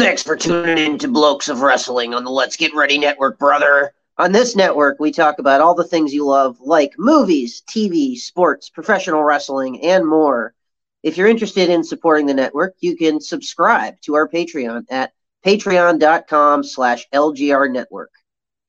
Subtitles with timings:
[0.00, 3.92] Thanks for tuning in to Blokes of Wrestling on the Let's Get Ready Network, brother.
[4.16, 8.70] On this network, we talk about all the things you love, like movies, TV, sports,
[8.70, 10.54] professional wrestling, and more.
[11.02, 15.12] If you're interested in supporting the network, you can subscribe to our Patreon at
[15.44, 18.12] patreon.com slash LGR network.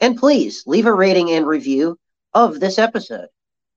[0.02, 1.98] And please leave a rating and review
[2.34, 3.30] of this episode.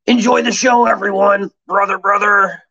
[0.07, 1.53] Enjoy the show, everyone.
[1.69, 2.65] Brother, brother.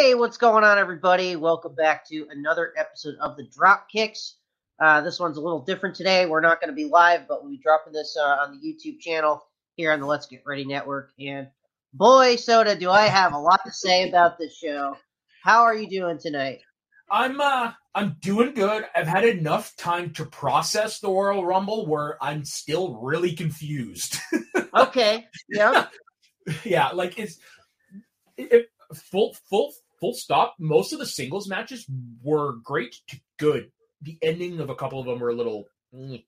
[0.00, 1.36] Hey, what's going on, everybody?
[1.36, 4.36] Welcome back to another episode of the Drop Kicks.
[4.82, 6.24] Uh, this one's a little different today.
[6.24, 8.98] We're not going to be live, but we'll be dropping this uh, on the YouTube
[8.98, 9.44] channel
[9.76, 11.10] here on the Let's Get Ready Network.
[11.20, 11.48] And
[11.92, 14.96] boy, Soda, do I have a lot to say about this show.
[15.44, 16.60] How are you doing tonight?
[17.10, 18.86] I'm uh I'm doing good.
[18.96, 24.16] I've had enough time to process the Royal Rumble where I'm still really confused.
[24.74, 25.26] okay.
[25.50, 25.88] Yeah.
[26.64, 27.38] yeah, like it's
[28.38, 30.56] it, full full full stop.
[30.58, 31.86] Most of the singles matches
[32.22, 33.70] were great to good.
[34.02, 35.66] The ending of a couple of them were a little.
[35.94, 36.24] Mm.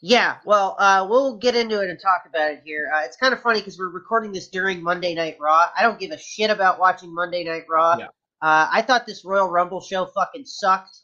[0.00, 2.90] Yeah, well, uh, we'll get into it and talk about it here.
[2.94, 5.66] Uh, it's kind of funny because we're recording this during Monday Night Raw.
[5.76, 7.96] I don't give a shit about watching Monday Night Raw.
[7.98, 8.06] Yeah.
[8.40, 10.96] Uh, I thought this Royal Rumble show fucking sucked.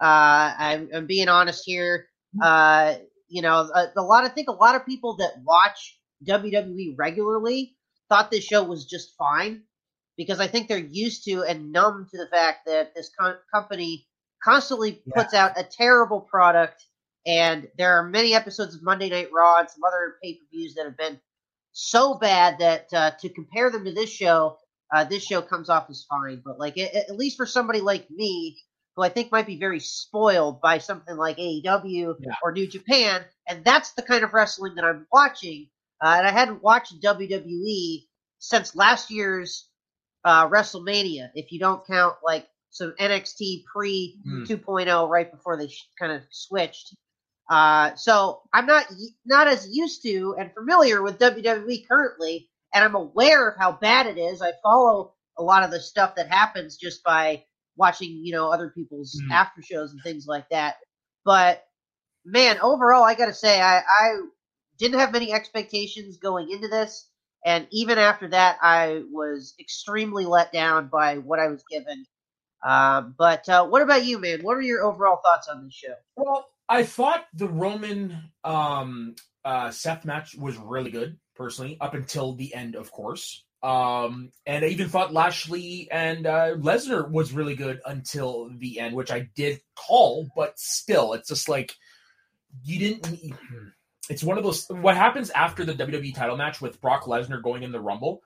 [0.00, 2.08] Uh, I'm, I'm, being honest here.
[2.42, 2.94] Uh,
[3.28, 4.24] you know, a, a lot.
[4.24, 7.76] I think a lot of people that watch WWE regularly
[8.08, 9.62] thought this show was just fine
[10.20, 14.06] because I think they're used to and numb to the fact that this co- company
[14.44, 15.14] constantly yeah.
[15.22, 16.84] puts out a terrible product.
[17.26, 20.74] And there are many episodes of Monday Night Raw and some other pay per views
[20.74, 21.18] that have been
[21.72, 24.58] so bad that uh, to compare them to this show,
[24.94, 26.42] uh, this show comes off as fine.
[26.44, 28.58] But like it, at least for somebody like me,
[28.96, 32.34] who I think might be very spoiled by something like AEW yeah.
[32.42, 35.70] or New Japan, and that's the kind of wrestling that I'm watching.
[35.98, 38.04] Uh, and I hadn't watched WWE
[38.38, 39.69] since last year's
[40.24, 44.46] uh, WrestleMania, if you don't count like some NXT pre mm.
[44.46, 46.94] 2.0 right before they sh- kind of switched.
[47.50, 48.86] Uh, so I'm not
[49.26, 54.06] not as used to and familiar with WWE currently, and I'm aware of how bad
[54.06, 54.40] it is.
[54.40, 57.44] I follow a lot of the stuff that happens just by
[57.76, 59.32] watching, you know, other people's mm.
[59.32, 60.76] after shows and things like that.
[61.24, 61.64] But
[62.24, 64.12] man, overall, I got to say, I, I
[64.78, 67.09] didn't have many expectations going into this.
[67.44, 72.04] And even after that, I was extremely let down by what I was given.
[72.62, 74.40] Um, but uh, what about you, man?
[74.42, 75.94] What are your overall thoughts on this show?
[76.16, 82.34] Well, I thought the Roman um, uh, Seth match was really good, personally, up until
[82.34, 83.44] the end, of course.
[83.62, 88.94] Um, and I even thought Lashley and uh, Lesnar was really good until the end,
[88.94, 91.74] which I did call, but still, it's just like
[92.62, 93.34] you didn't.
[94.10, 97.62] It's one of those what happens after the WWE title match with Brock Lesnar going
[97.62, 98.22] in the Rumble.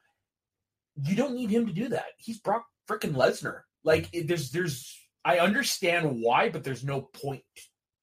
[1.02, 2.06] You don't need him to do that.
[2.16, 3.60] He's Brock freaking Lesnar.
[3.84, 7.42] Like there's there's I understand why, but there's no point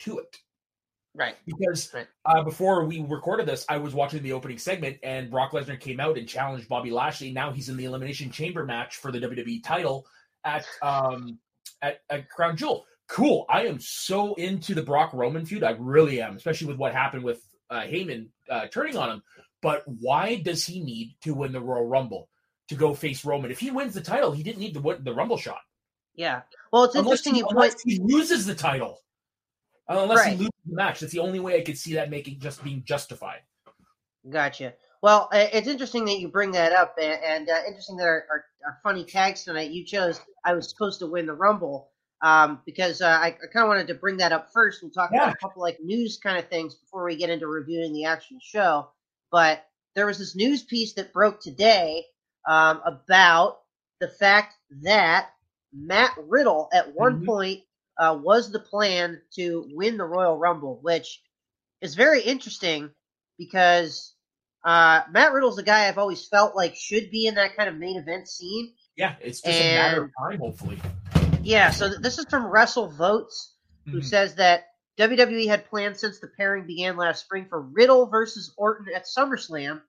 [0.01, 0.37] to it.
[1.15, 1.35] Right.
[1.47, 2.07] Because right.
[2.23, 5.99] Uh, before we recorded this, I was watching the opening segment, and Brock Lesnar came
[5.99, 7.31] out and challenged Bobby Lashley.
[7.31, 10.05] Now he's in the Elimination Chamber match for the WWE title
[10.45, 11.39] at um
[11.81, 12.85] at, at Crown Jewel.
[13.07, 13.47] Cool.
[13.49, 15.63] I am so into the Brock Roman feud.
[15.63, 19.23] I really am, especially with what happened with uh, Heyman uh, turning on him.
[19.61, 22.29] But why does he need to win the Royal Rumble
[22.67, 23.51] to go face Roman?
[23.51, 25.61] If he wins the title, he didn't need the the Rumble shot.
[26.15, 26.41] Yeah.
[26.71, 27.35] Well, it's unless interesting.
[27.35, 28.99] He, unless he loses the title,
[29.89, 30.31] uh, unless right.
[30.31, 32.83] he loses the match, that's the only way I could see that making just being
[32.85, 33.39] justified.
[34.29, 34.73] Gotcha.
[35.01, 38.77] Well, it's interesting that you bring that up, and, uh, interesting that our, our, our,
[38.83, 39.71] funny tags tonight.
[39.71, 41.89] You chose I was supposed to win the Rumble,
[42.21, 44.81] um, because uh, I, I kind of wanted to bring that up first.
[44.81, 45.23] We'll talk yeah.
[45.23, 48.37] about a couple like news kind of things before we get into reviewing the actual
[48.41, 48.89] show.
[49.31, 49.65] But
[49.95, 52.05] there was this news piece that broke today
[52.47, 53.59] um, about
[53.99, 55.29] the fact that
[55.73, 57.25] Matt Riddle at one mm-hmm.
[57.25, 57.61] point
[57.97, 61.21] uh, was the plan to win the Royal Rumble, which
[61.81, 62.89] is very interesting
[63.37, 64.13] because
[64.63, 67.77] uh, Matt Riddle's a guy I've always felt like should be in that kind of
[67.77, 68.73] main event scene.
[68.95, 70.79] Yeah, it's just and, a matter of time, hopefully.
[71.43, 73.51] Yeah, so this is from WrestleVotes,
[73.85, 74.01] who mm-hmm.
[74.01, 74.65] says that
[74.99, 79.81] WWE had planned since the pairing began last spring for Riddle versus Orton at SummerSlam,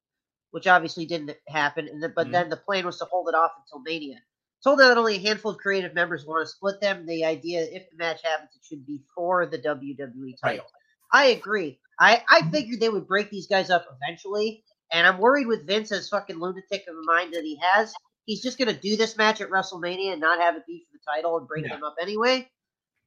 [0.52, 1.88] which obviously didn't happen.
[1.88, 2.32] And the, but mm-hmm.
[2.32, 4.20] then the plan was to hold it off until Mania.
[4.64, 7.04] Told that only a handful of creative members want to split them.
[7.04, 10.64] The idea, if the match happens, it should be for the WWE title.
[10.64, 10.64] Right.
[11.12, 11.81] I agree.
[11.99, 15.93] I, I figured they would break these guys up eventually, And I'm worried with Vince
[15.93, 17.93] as fucking lunatic of a mind that he has.
[18.27, 21.13] He's just gonna do this match at WrestleMania and not have it be for the
[21.13, 21.75] title and bring yeah.
[21.75, 22.49] them up anyway.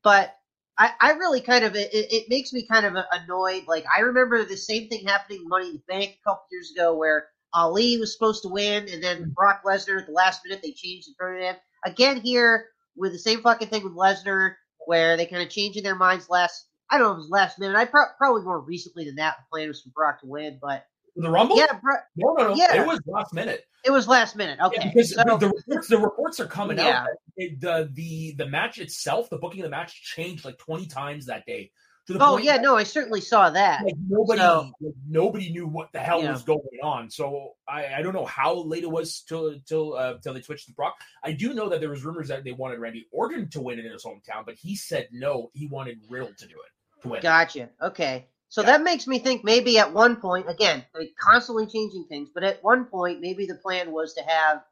[0.04, 0.36] But
[0.78, 3.66] I, I really kind of it, it makes me kind of annoyed.
[3.68, 6.96] Like I remember the same thing happening Money in the Bank a couple years ago
[6.96, 9.30] where Ali was supposed to win and then mm-hmm.
[9.32, 11.58] Brock Lesnar at the last minute they changed the tournament.
[11.86, 15.96] Again here with the same fucking thing with Lesnar where they kind of changing their
[15.96, 17.76] minds last I don't know if it was last minute.
[17.76, 19.38] I pro- probably more recently than that.
[19.38, 20.86] The plan was for Brock to win, but
[21.16, 21.58] the Rumble?
[21.58, 22.56] Yeah, bro- no, no, no.
[22.56, 22.82] Yeah.
[22.82, 23.66] It was last minute.
[23.86, 24.60] It was last minute.
[24.60, 27.04] Okay, yeah, because so, the, reports, the reports are coming yeah.
[27.04, 27.08] out.
[27.38, 31.28] It, the the the match itself, the booking of the match changed like twenty times
[31.28, 31.72] that day.
[32.20, 33.84] oh yeah, no, I certainly saw that.
[33.84, 36.32] Like nobody, so, like, nobody knew what the hell yeah.
[36.32, 37.12] was going on.
[37.12, 40.66] So I, I don't know how late it was till till uh, till they switched
[40.68, 40.96] to Brock.
[41.24, 43.86] I do know that there was rumors that they wanted Randy Orton to win in
[43.86, 45.52] his hometown, but he said no.
[45.54, 47.22] He wanted Riddle to do it to win.
[47.22, 47.70] Gotcha.
[47.80, 48.26] Okay.
[48.50, 48.68] So yeah.
[48.68, 50.86] that makes me think maybe at one point, again,
[51.20, 54.64] constantly changing things, but at one point, maybe the plan was to have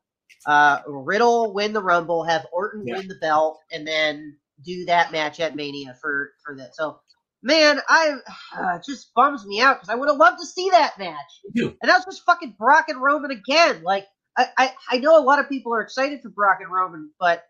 [0.46, 2.98] uh, Riddle win the Rumble, have Orton yeah.
[2.98, 6.76] win the belt, and then do that match at Mania for for that.
[6.76, 7.00] So,
[7.42, 8.16] man, I
[8.58, 11.42] uh, just bums me out because I would have loved to see that match.
[11.56, 13.84] And that's just fucking Brock and Roman again.
[13.84, 14.06] Like,
[14.38, 17.44] I, I I know a lot of people are excited for Brock and Roman, but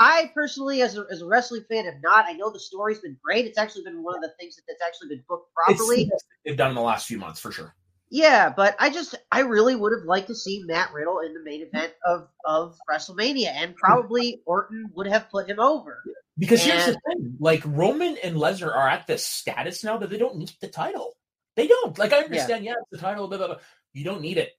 [0.00, 2.24] I personally, as a, as a wrestling fan, have not.
[2.26, 3.44] I know the story's been great.
[3.44, 6.10] It's actually been one of the things that, that's actually been booked properly.
[6.44, 7.74] they've done in the last few months for sure.
[8.08, 11.42] Yeah, but I just I really would have liked to see Matt Riddle in the
[11.44, 16.02] main event of of WrestleMania, and probably Orton would have put him over.
[16.36, 20.10] Because and, here's the thing: like Roman and Lesnar are at the status now that
[20.10, 21.12] they don't need the title.
[21.54, 21.96] They don't.
[21.98, 23.56] Like I understand, yeah, yeah it's the title, blah, blah, blah.
[23.92, 24.50] You don't need it.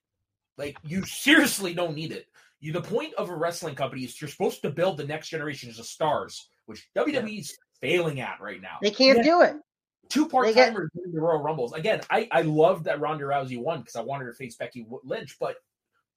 [0.56, 2.26] Like you seriously don't need it.
[2.62, 5.68] You, the point of a wrestling company is you're supposed to build the next generation
[5.68, 7.88] of stars, which WWE is yeah.
[7.88, 8.76] failing at right now.
[8.80, 9.56] They can't do it.
[10.08, 11.04] Two part timers get...
[11.04, 11.72] in the Royal Rumbles.
[11.72, 15.36] Again, I I love that Ronda Rousey won because I wanted to face Becky Lynch,
[15.40, 15.56] but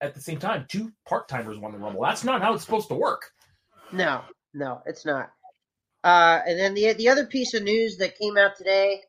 [0.01, 2.03] at the same time, two part timers won the Rumble.
[2.03, 3.31] That's not how it's supposed to work.
[3.91, 4.21] No,
[4.53, 5.31] no, it's not.
[6.03, 9.01] Uh, and then the the other piece of news that came out today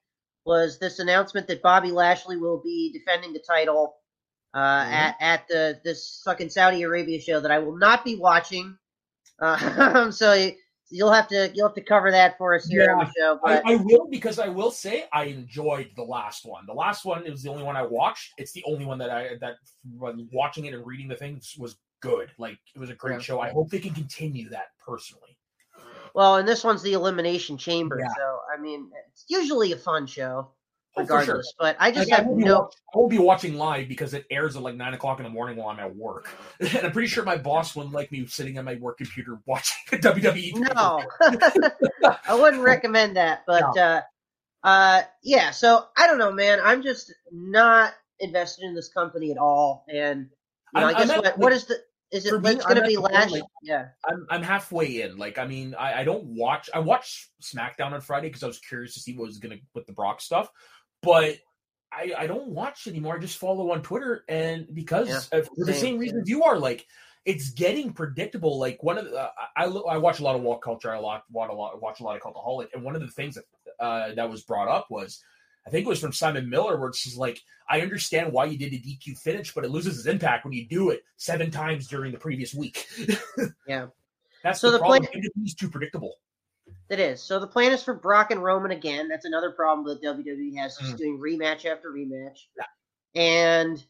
[0.46, 3.96] was this announcement that Bobby Lashley will be defending the title
[4.56, 4.92] uh, mm-hmm.
[4.92, 8.76] at at the this fucking Saudi Arabia show that I will not be watching.
[9.38, 10.50] Uh, so
[10.88, 13.38] you'll have to you'll have to cover that for us here yeah, on the show.
[13.42, 13.66] But...
[13.66, 16.64] I, I, will because I will say I enjoyed the last one.
[16.66, 18.32] The last one is the only one I watched.
[18.38, 19.56] It's the only one that I that
[20.32, 22.30] watching it and reading the things was good.
[22.38, 23.20] Like it was a great yeah.
[23.20, 23.40] show.
[23.40, 25.36] I hope they can continue that personally.
[26.14, 28.08] Well, and this one's the Elimination Chamber, yeah.
[28.16, 30.48] so I mean, it's usually a fun show.
[30.96, 31.46] Oh, regardless.
[31.46, 31.52] Sure.
[31.58, 32.60] But I just like, have I no.
[32.60, 35.30] Watch, I will be watching live because it airs at like nine o'clock in the
[35.30, 36.28] morning while I'm at work,
[36.60, 40.00] and I'm pretty sure my boss wouldn't like me sitting on my work computer watching
[40.00, 40.74] WWE.
[40.74, 41.02] No,
[42.28, 43.42] I wouldn't recommend that.
[43.46, 43.82] But no.
[43.82, 44.00] uh,
[44.64, 45.50] uh, yeah.
[45.50, 46.60] So I don't know, man.
[46.62, 50.28] I'm just not invested in this company at all, and
[50.74, 51.76] you know, I guess what, what is the
[52.12, 53.32] is it going to be last?
[53.32, 55.16] Like, yeah, I'm I'm halfway in.
[55.16, 56.70] Like, I mean, I, I don't watch.
[56.72, 59.62] I watched SmackDown on Friday because I was curious to see what was going to
[59.74, 60.48] with the Brock stuff
[61.02, 61.38] but
[61.92, 63.16] I, I don't watch anymore.
[63.16, 66.86] I just follow on Twitter, and because yeah, for the same reasons you are, like
[67.24, 68.58] it's getting predictable.
[68.58, 70.94] Like one of the, uh, I I watch a lot of WhatCulture.
[70.94, 73.34] I watch, watch a lot watch a lot of Cultaholic, and one of the things
[73.34, 73.44] that
[73.80, 75.22] uh, that was brought up was
[75.66, 78.56] I think it was from Simon Miller, where it's just like I understand why you
[78.56, 81.88] did a DQ finish, but it loses its impact when you do it seven times
[81.88, 82.86] during the previous week.
[83.66, 83.86] yeah,
[84.42, 85.04] that's so the, the problem.
[85.04, 86.14] Play- it's too predictable.
[86.88, 87.22] It is.
[87.22, 89.08] So the plan is for Brock and Roman again.
[89.08, 90.98] That's another problem that WWE has, just mm.
[90.98, 92.46] doing rematch after rematch.
[92.56, 93.20] Yeah.
[93.20, 93.84] And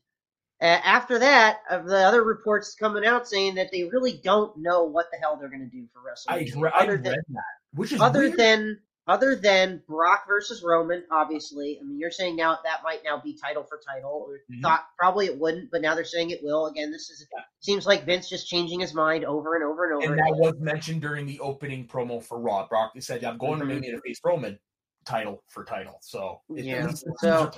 [0.63, 4.85] uh, after that, uh, the other reports coming out saying that they really don't know
[4.85, 6.73] what the hell they're going to do for WrestleMania.
[6.75, 7.43] I, I read than, that,
[7.75, 8.39] which is other weird.
[8.39, 11.79] than other than Brock versus Roman, obviously.
[11.81, 14.29] I mean, you're saying now that might now be title for title.
[14.51, 14.63] Mm-hmm.
[14.63, 16.67] Thought probably it wouldn't, but now they're saying it will.
[16.67, 17.43] Again, this is yeah.
[17.61, 20.13] seems like Vince just changing his mind over and over and over.
[20.13, 22.67] And that was mentioned during the opening promo for Raw.
[22.67, 23.69] Brock said, "I'm going mm-hmm.
[23.69, 24.59] to Mania to face Roman,
[25.05, 27.51] title for title." So yeah, so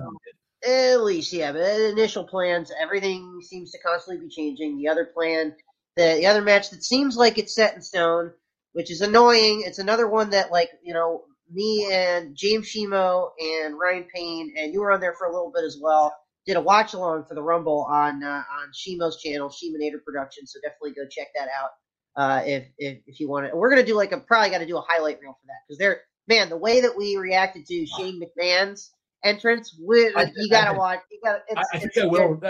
[0.67, 4.77] at least yeah, but initial plans, everything seems to constantly be changing.
[4.77, 5.55] The other plan,
[5.97, 8.33] the the other match that seems like it's set in stone
[8.79, 9.65] which is annoying.
[9.67, 14.73] It's another one that, like, you know, me and James Shimo and Ryan Payne, and
[14.73, 16.15] you were on there for a little bit as well.
[16.47, 20.53] Did a watch along for the Rumble on uh, on Shimo's channel, Shimonator Productions.
[20.53, 21.71] So definitely go check that out
[22.17, 23.57] uh, if, if if you want it.
[23.57, 25.79] We're gonna do like a probably got to do a highlight reel for that because
[25.79, 28.93] they're man the way that we reacted to Shane McMahon's
[29.25, 31.01] entrance, we, I, you gotta I, watch.
[31.11, 31.43] You gotta.
[31.57, 32.41] I, I think I will.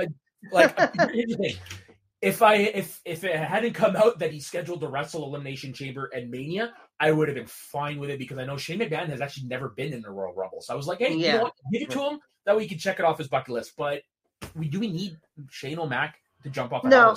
[0.53, 0.79] like
[2.21, 6.11] if I if if it hadn't come out that he scheduled the Wrestle Elimination Chamber
[6.15, 9.21] and Mania, I would have been fine with it because I know Shane McMahon has
[9.21, 10.61] actually never been in the Royal Rumble.
[10.61, 11.27] So I was like, hey, yeah.
[11.27, 11.53] you know what?
[11.73, 12.19] Give it to him.
[12.45, 13.75] That way he can check it off his bucket list.
[13.77, 14.03] But
[14.57, 15.17] we do we need
[15.51, 16.85] Shane O'Mac to jump off?
[16.85, 17.17] No,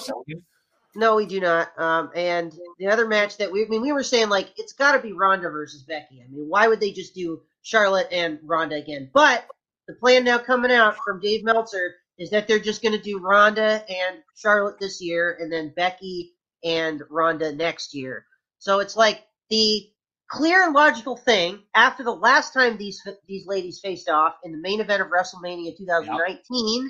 [0.95, 1.71] no, we do not.
[1.79, 4.91] Um, and the other match that we, I mean, we were saying like it's got
[4.91, 6.21] to be Ronda versus Becky.
[6.21, 9.09] I mean, why would they just do Charlotte and Ronda again?
[9.13, 9.45] But
[9.87, 13.19] the plan now coming out from Dave Meltzer is that they're just going to do
[13.19, 18.25] Ronda and Charlotte this year, and then Becky and Ronda next year.
[18.59, 19.89] So it's like the
[20.31, 24.57] clear and logical thing after the last time these these ladies faced off in the
[24.57, 26.89] main event of WrestleMania 2019,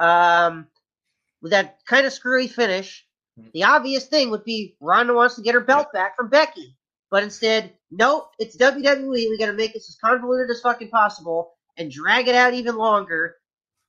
[0.00, 0.08] yep.
[0.08, 0.66] um,
[1.40, 3.06] with that kind of screwy finish.
[3.38, 3.48] Hmm.
[3.54, 6.76] The obvious thing would be Ronda wants to get her belt back from Becky,
[7.10, 9.12] but instead, nope, it's WWE.
[9.12, 12.76] We got to make this as convoluted as fucking possible and drag it out even
[12.76, 13.36] longer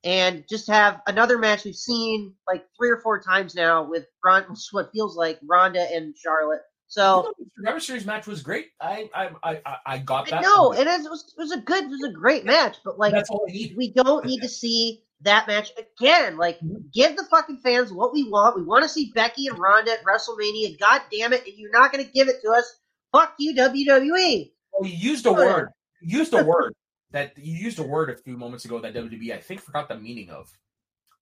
[0.04, 4.44] and just have another match we've seen like three or four times now with Ron,
[4.72, 6.60] what feels like Ronda and Charlotte.
[6.86, 8.68] So the Survivor Series match was great.
[8.80, 10.42] I I I, I got that.
[10.42, 12.76] No, and it was, it was a good, it was a great match.
[12.84, 13.14] But like,
[13.48, 16.36] we don't need to see that match again.
[16.36, 16.76] Like, mm-hmm.
[16.92, 18.54] give the fucking fans what we want.
[18.54, 20.78] We want to see Becky and Ronda at WrestleMania.
[20.78, 21.44] God damn it!
[21.46, 22.80] And you're not going to give it to us.
[23.10, 24.52] Fuck you, WWE.
[24.72, 25.70] Well, you used a word.
[26.00, 26.74] Used a word
[27.14, 29.96] that you used a word a few moments ago that WWE I think forgot the
[29.96, 30.52] meaning of.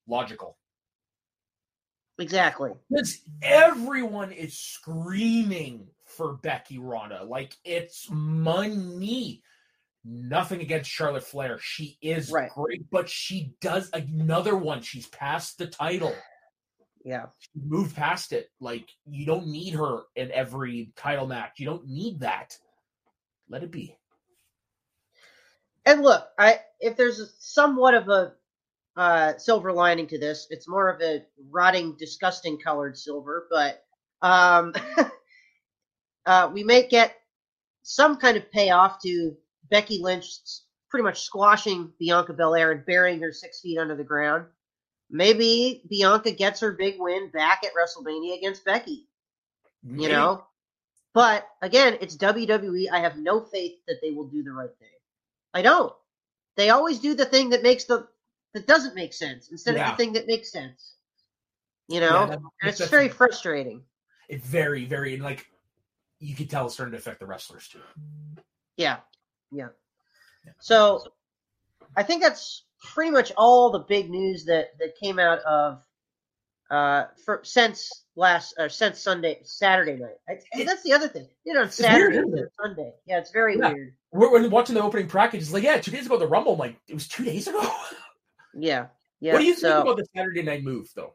[0.08, 0.56] Logical.
[2.18, 2.72] Exactly.
[2.90, 7.25] Because everyone is screaming for Becky Ronda.
[7.25, 9.42] Like it's money.
[10.02, 11.58] Nothing against Charlotte Flair.
[11.61, 12.50] She is right.
[12.50, 14.80] great, but she does another one.
[14.80, 16.14] She's past the title.
[17.04, 17.26] Yeah.
[17.38, 18.49] She moved past it.
[18.61, 21.52] Like you don't need her in every title match.
[21.58, 22.56] You don't need that.
[23.49, 23.99] Let it be.
[25.85, 28.33] And look, I if there's a, somewhat of a
[28.97, 33.85] uh, silver lining to this, it's more of a rotting, disgusting colored silver, but
[34.21, 34.75] um,
[36.27, 37.15] uh, we may get
[37.83, 39.37] some kind of payoff to
[39.71, 40.27] Becky Lynch
[40.89, 44.45] pretty much squashing Bianca Belair and burying her six feet under the ground.
[45.11, 49.09] Maybe Bianca gets her big win back at WrestleMania against Becky.
[49.83, 50.05] Maybe.
[50.05, 50.45] You know?
[51.15, 52.91] But again, it's WWE.
[52.91, 54.89] I have no faith that they will do the right thing.
[55.54, 55.92] I don't.
[56.56, 58.06] They always do the thing that makes the
[58.54, 59.90] that doesn't make sense instead yeah.
[59.90, 60.94] of the thing that makes sense.
[61.88, 63.82] You know, yeah, that, and it's very frustrating.
[64.28, 65.47] It's very, very like
[66.21, 67.80] you can tell it's starting to affect the wrestlers too.
[68.76, 68.99] Yeah,
[69.50, 69.68] yeah.
[70.44, 70.52] yeah.
[70.61, 71.04] So
[71.97, 75.82] I think that's pretty much all the big news that that came out of
[76.71, 80.16] uh for since last or since Sunday Saturday night.
[80.28, 81.28] I, that's the other thing.
[81.45, 82.92] You know, Saturday weird, Sunday.
[83.07, 83.73] Yeah, it's very yeah.
[83.73, 83.95] weird.
[84.12, 85.45] We're, watching the opening practice.
[85.45, 86.52] It's like, yeah, two days ago the Rumble.
[86.52, 87.62] I'm like, it was two days ago.
[88.54, 88.87] yeah,
[89.21, 89.33] yeah.
[89.33, 91.14] What do you so, think about the Saturday night move, though?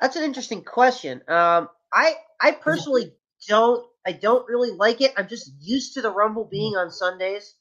[0.00, 1.22] That's an interesting question.
[1.28, 3.12] Um, I I personally
[3.48, 5.12] don't I don't really like it.
[5.16, 6.50] I'm just used to the Rumble mm.
[6.50, 7.54] being on Sundays.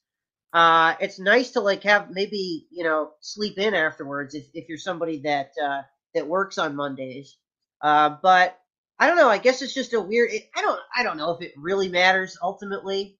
[0.51, 4.77] Uh, it's nice to like have maybe you know sleep in afterwards if, if you're
[4.77, 5.81] somebody that uh,
[6.15, 7.37] that works on Mondays.
[7.81, 8.57] Uh, but
[8.99, 9.29] I don't know.
[9.29, 10.31] I guess it's just a weird.
[10.31, 10.79] It, I don't.
[10.95, 13.17] I don't know if it really matters ultimately.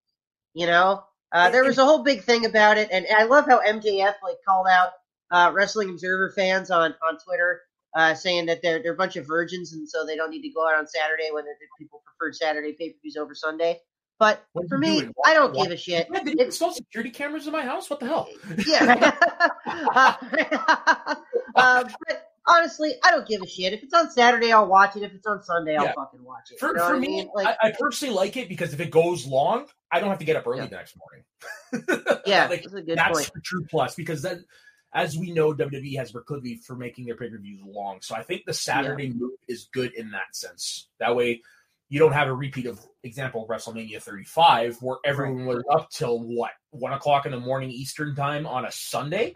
[0.54, 3.62] You know, uh, there was a whole big thing about it, and I love how
[3.62, 4.92] MJF like called out
[5.32, 7.62] uh, Wrestling Observer fans on on Twitter,
[7.96, 10.50] uh, saying that they're they're a bunch of virgins, and so they don't need to
[10.50, 11.46] go out on Saturday when
[11.78, 13.80] people preferred Saturday pay per views over Sunday.
[14.20, 15.14] But for me, doing?
[15.26, 15.70] I don't what?
[15.70, 16.08] give a shit.
[16.12, 17.90] Yeah, they install security cameras in my house.
[17.90, 18.28] What the hell?
[18.68, 19.16] Yeah.
[19.96, 20.14] uh,
[21.56, 23.74] uh, but honestly, I don't give a shit.
[23.74, 25.04] If it's on Saturday, I'll watch it.
[25.04, 26.60] If it's on Sunday, I'll fucking watch it.
[26.60, 27.30] For, you know for me, I, mean?
[27.34, 30.26] like, I, I, personally like it because if it goes long, I don't have to
[30.26, 30.68] get up early yeah.
[30.68, 32.22] the next morning.
[32.26, 33.44] yeah, like, that's a good that's point.
[33.44, 34.46] true plus because then,
[34.94, 38.00] as we know, WWE has proclivity for making their pay per views long.
[38.02, 39.14] So I think the Saturday yeah.
[39.14, 40.88] move is good in that sense.
[41.00, 41.42] That way,
[41.90, 46.52] you don't have a repeat of example WrestleMania 35 where everyone was up till what
[46.72, 49.34] one o'clock in the morning Eastern time on a Sunday.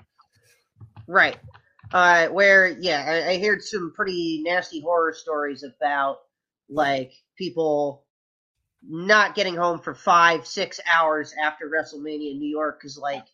[1.08, 1.38] Right.
[1.92, 6.20] Uh, where yeah, I, I heard some pretty nasty horror stories about
[6.70, 8.06] like people
[8.88, 13.26] not getting home for five, six hours after WrestleMania in New York because like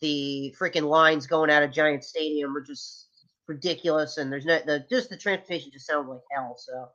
[0.00, 3.08] the freaking lines going out of Giant Stadium were just
[3.46, 6.56] ridiculous, and there's no the just the transportation just sounded like hell.
[6.58, 6.88] So,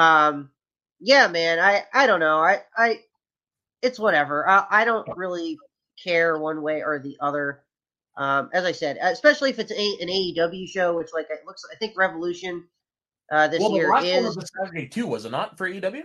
[0.00, 0.50] um,
[1.00, 3.00] yeah, man, I I don't know, I I
[3.82, 4.48] it's whatever.
[4.48, 5.58] I, I don't really
[6.02, 7.62] care one way or the other.
[8.18, 11.62] Um, as I said, especially if it's a, an AEW show, which like it looks,
[11.72, 12.64] I think Revolution
[13.30, 16.02] uh, this well, year is one was Saturday too, was it not for AEW?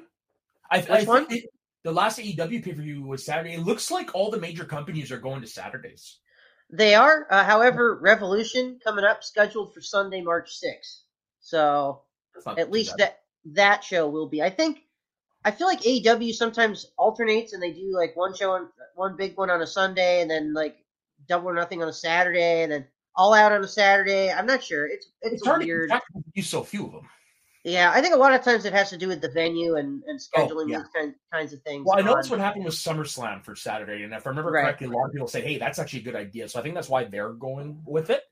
[0.69, 1.25] I, Which I one?
[1.29, 1.45] It,
[1.83, 3.55] the last AEW pay per view was Saturday.
[3.55, 6.19] It looks like all the major companies are going to Saturdays.
[6.69, 11.01] They are, uh, however, Revolution coming up scheduled for Sunday, March sixth.
[11.39, 12.01] So
[12.57, 14.41] at least that that show will be.
[14.41, 14.83] I think
[15.43, 19.37] I feel like AEW sometimes alternates and they do like one show on one big
[19.37, 20.77] one on a Sunday and then like
[21.27, 24.31] double or nothing on a Saturday, and then all out on a Saturday.
[24.31, 24.87] I'm not sure.
[24.87, 25.89] It's it's, it's hard weird.
[25.89, 26.01] to
[26.33, 27.07] use so few of them.
[27.63, 30.03] Yeah, I think a lot of times it has to do with the venue and,
[30.05, 30.77] and scheduling oh, yeah.
[30.79, 31.85] these kind, kinds of things.
[31.85, 34.63] Well, I know that's what happened with SummerSlam for Saturday, and if I remember right.
[34.63, 36.75] correctly, a lot of people say, "Hey, that's actually a good idea." So I think
[36.75, 38.23] that's why they're going with it.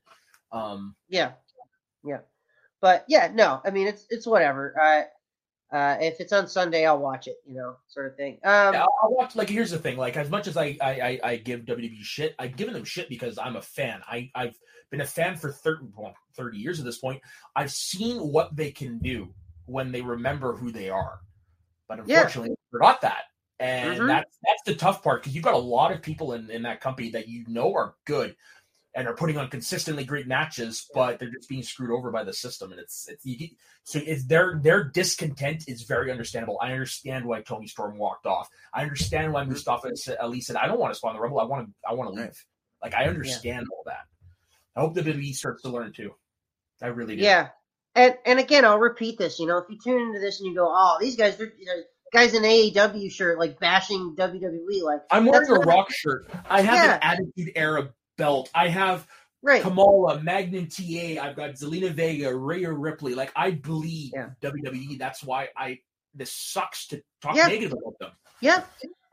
[0.52, 1.32] Um, yeah,
[2.04, 2.18] yeah,
[2.82, 4.74] but yeah, no, I mean it's it's whatever.
[4.78, 5.04] Uh,
[5.72, 8.34] uh, if it's on Sunday, I'll watch it, you know, sort of thing.
[8.44, 9.34] Um, yeah, I'll watch.
[9.34, 12.34] Like, here's the thing: like, as much as I I, I, I give WWE shit,
[12.38, 14.02] I've given them shit because I'm a fan.
[14.06, 14.54] I I've
[14.90, 17.22] been a fan for 30, well, 30 years at this point.
[17.56, 19.32] I've seen what they can do
[19.64, 21.20] when they remember who they are,
[21.88, 22.70] but unfortunately, yeah.
[22.70, 23.24] forgot that.
[23.58, 24.06] And mm-hmm.
[24.08, 26.82] that's that's the tough part because you've got a lot of people in, in that
[26.82, 28.36] company that you know are good,
[28.94, 32.32] and are putting on consistently great matches, but they're just being screwed over by the
[32.32, 32.72] system.
[32.72, 33.48] And it's it's you,
[33.84, 36.58] so it's their their discontent is very understandable.
[36.62, 38.48] I understand why Toni Storm walked off.
[38.74, 39.52] I understand why mm-hmm.
[39.52, 41.40] Mustafa Ali said, "I don't want to spawn the Rumble.
[41.40, 42.44] I want to I want to leave."
[42.82, 43.76] Like I understand yeah.
[43.76, 44.04] all that.
[44.76, 46.12] I hope the WWE starts to learn too.
[46.82, 47.22] I really do.
[47.22, 47.48] Yeah,
[47.94, 49.38] and and again, I'll repeat this.
[49.38, 51.66] You know, if you tune into this and you go, "Oh, these guys are." You
[51.66, 51.82] know,
[52.12, 54.82] guys in AEW shirt, like bashing WWE.
[54.82, 56.30] Like I'm wearing a Rock shirt.
[56.48, 56.94] I have yeah.
[56.94, 58.50] an Attitude Era belt.
[58.54, 59.06] I have
[59.42, 59.62] right.
[59.62, 61.22] Kamala, Magnum TA.
[61.22, 63.14] I've got Zelina Vega, Rhea Ripley.
[63.14, 64.30] Like I bleed yeah.
[64.42, 64.98] WWE.
[64.98, 65.78] That's why I.
[66.14, 67.46] This sucks to talk yeah.
[67.46, 68.10] negative about them.
[68.42, 68.64] Yeah,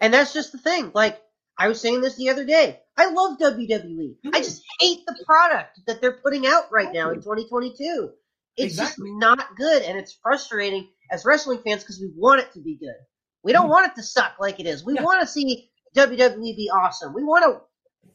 [0.01, 0.91] and that's just the thing.
[0.93, 1.21] Like
[1.57, 2.79] I was saying this the other day.
[2.97, 4.15] I love WWE.
[4.33, 8.09] I just hate the product that they're putting out right now in 2022.
[8.57, 9.09] It's exactly.
[9.09, 12.75] just not good, and it's frustrating as wrestling fans because we want it to be
[12.75, 12.95] good.
[13.43, 13.71] We don't mm-hmm.
[13.71, 14.85] want it to suck like it is.
[14.85, 15.03] We yeah.
[15.03, 17.13] want to see WWE be awesome.
[17.13, 17.61] We want to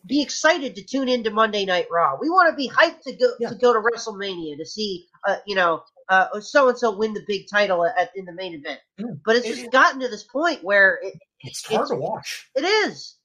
[0.07, 2.17] be excited to tune into Monday Night Raw.
[2.21, 3.49] We want to be hyped to go yeah.
[3.49, 5.83] to go to WrestleMania to see, uh, you know,
[6.41, 8.81] so and so win the big title at, in the main event.
[9.01, 9.21] Mm.
[9.25, 12.51] But it's just gotten to this point where it, it's hard it's, to watch.
[12.55, 13.17] It is.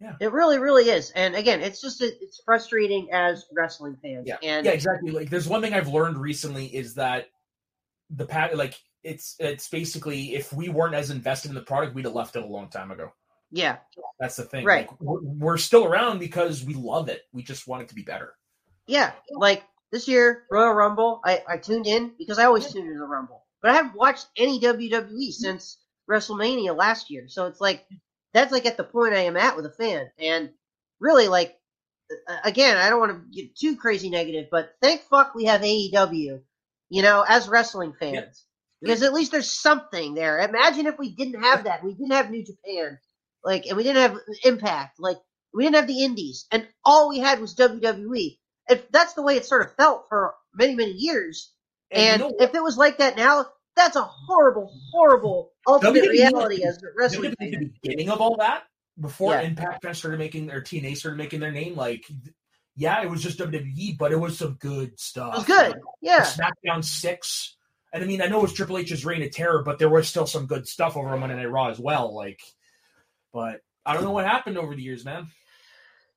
[0.00, 0.12] Yeah.
[0.20, 1.10] It really, really is.
[1.12, 4.24] And again, it's just it's frustrating as wrestling fans.
[4.26, 4.36] Yeah.
[4.42, 5.10] And yeah, exactly.
[5.10, 7.28] Like, there's one thing I've learned recently is that
[8.10, 12.04] the pat like it's it's basically if we weren't as invested in the product, we'd
[12.04, 13.12] have left it a long time ago.
[13.50, 13.76] Yeah.
[14.18, 14.64] That's the thing.
[14.64, 14.88] Right.
[14.88, 17.22] Like, we're, still around because we love it.
[17.32, 18.34] We just want it to be better.
[18.86, 19.12] Yeah.
[19.30, 23.04] Like this year, Royal Rumble, I, I tuned in because I always tune into the
[23.04, 23.44] Rumble.
[23.62, 25.30] But I haven't watched any WWE mm-hmm.
[25.30, 25.78] since
[26.10, 27.28] WrestleMania last year.
[27.28, 27.84] So it's like,
[28.34, 30.10] that's like at the point I am at with a fan.
[30.18, 30.50] And
[31.00, 31.56] really, like,
[32.44, 36.40] again, I don't want to get too crazy negative, but thank fuck we have AEW,
[36.90, 38.14] you know, as wrestling fans.
[38.14, 38.30] Yeah.
[38.82, 40.38] Because at least there's something there.
[40.38, 41.82] Imagine if we didn't have that.
[41.82, 42.98] We didn't have New Japan
[43.44, 44.98] like, and we didn't have Impact.
[44.98, 45.18] Like,
[45.54, 48.38] we didn't have the Indies, and all we had was WWE.
[48.68, 51.52] If that's the way it sort of felt for many, many years,
[51.90, 53.46] and, and you know if it was like that now,
[53.76, 57.32] that's a horrible, horrible ultimate WWE, reality as a wrestling.
[57.32, 58.64] At the beginning of all that,
[59.00, 59.42] before yeah.
[59.42, 62.04] Impact started making or TNA started making their name, like
[62.76, 65.34] yeah, it was just WWE, but it was some good stuff.
[65.34, 65.70] It was good.
[65.70, 66.20] Like, yeah.
[66.20, 67.56] SmackDown six.
[67.92, 70.08] And I mean, I know it was Triple H's reign of terror, but there was
[70.08, 72.14] still some good stuff over on Monday Night Raw as well.
[72.14, 72.40] Like
[73.36, 75.26] but I don't know what happened over the years, man.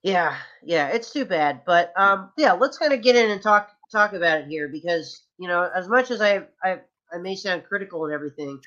[0.03, 1.63] Yeah, yeah, it's too bad.
[1.65, 5.21] But um, yeah, let's kind of get in and talk talk about it here because
[5.37, 6.79] you know, as much as I I,
[7.13, 8.61] I may sound critical and everything,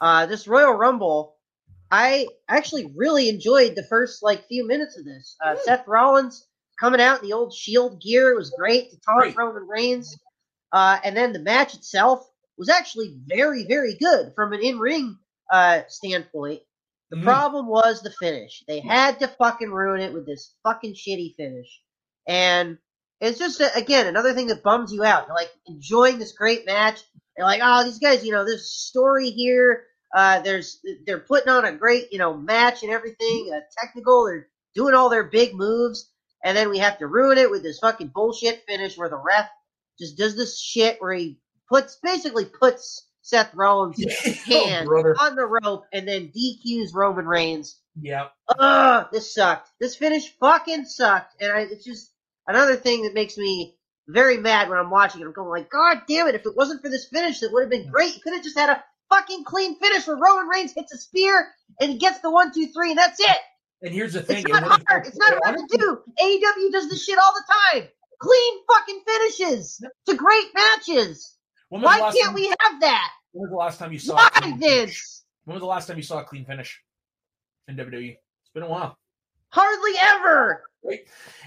[0.00, 1.34] uh, this Royal Rumble,
[1.90, 5.36] I actually really enjoyed the first like few minutes of this.
[5.44, 5.62] Uh, mm.
[5.62, 6.46] Seth Rollins
[6.78, 10.16] coming out in the old Shield gear it was great to taunt Roman Reigns,
[10.72, 12.24] uh, and then the match itself
[12.56, 15.18] was actually very very good from an in ring
[15.52, 16.60] uh, standpoint.
[17.10, 17.24] The mm.
[17.24, 18.62] problem was the finish.
[18.66, 21.80] They had to fucking ruin it with this fucking shitty finish.
[22.26, 22.78] And
[23.20, 25.26] it's just, again, another thing that bums you out.
[25.26, 27.00] You're like enjoying this great match.
[27.36, 29.84] You're like, oh, these guys, you know, there's story here.
[30.14, 33.50] Uh, there's, they're putting on a great, you know, match and everything.
[33.54, 34.26] Uh, technical.
[34.26, 36.10] They're doing all their big moves.
[36.44, 39.48] And then we have to ruin it with this fucking bullshit finish where the ref
[39.98, 45.36] just does this shit where he puts, basically puts Seth Rollins' oh, hand oh, on
[45.36, 47.78] the rope and then DQs Roman Reigns.
[48.00, 48.28] Yeah.
[48.58, 49.68] Ugh, this sucked.
[49.78, 51.42] This finish fucking sucked.
[51.42, 52.10] And I, it's just
[52.46, 53.76] another thing that makes me
[54.08, 55.26] very mad when I'm watching it.
[55.26, 57.70] I'm going like, God damn it, if it wasn't for this finish, that would have
[57.70, 58.14] been great.
[58.14, 61.48] You could have just had a fucking clean finish where Roman Reigns hits a spear
[61.82, 63.38] and he gets the one, two, three, and that's it.
[63.82, 64.38] And here's the thing.
[64.38, 65.06] It's not hard.
[65.06, 65.98] It's not hard to do.
[66.18, 67.88] AEW does this shit all the time.
[68.20, 71.34] Clean fucking finishes to great matches.
[71.68, 73.10] Why can't we have that?
[73.32, 74.14] When was the last time you saw?
[74.14, 75.24] Why this?
[75.44, 76.80] When was the last time you saw a clean finish
[77.68, 78.10] in WWE?
[78.10, 78.98] It's been a while.
[79.50, 80.62] Hardly ever.
[80.84, 81.00] Right?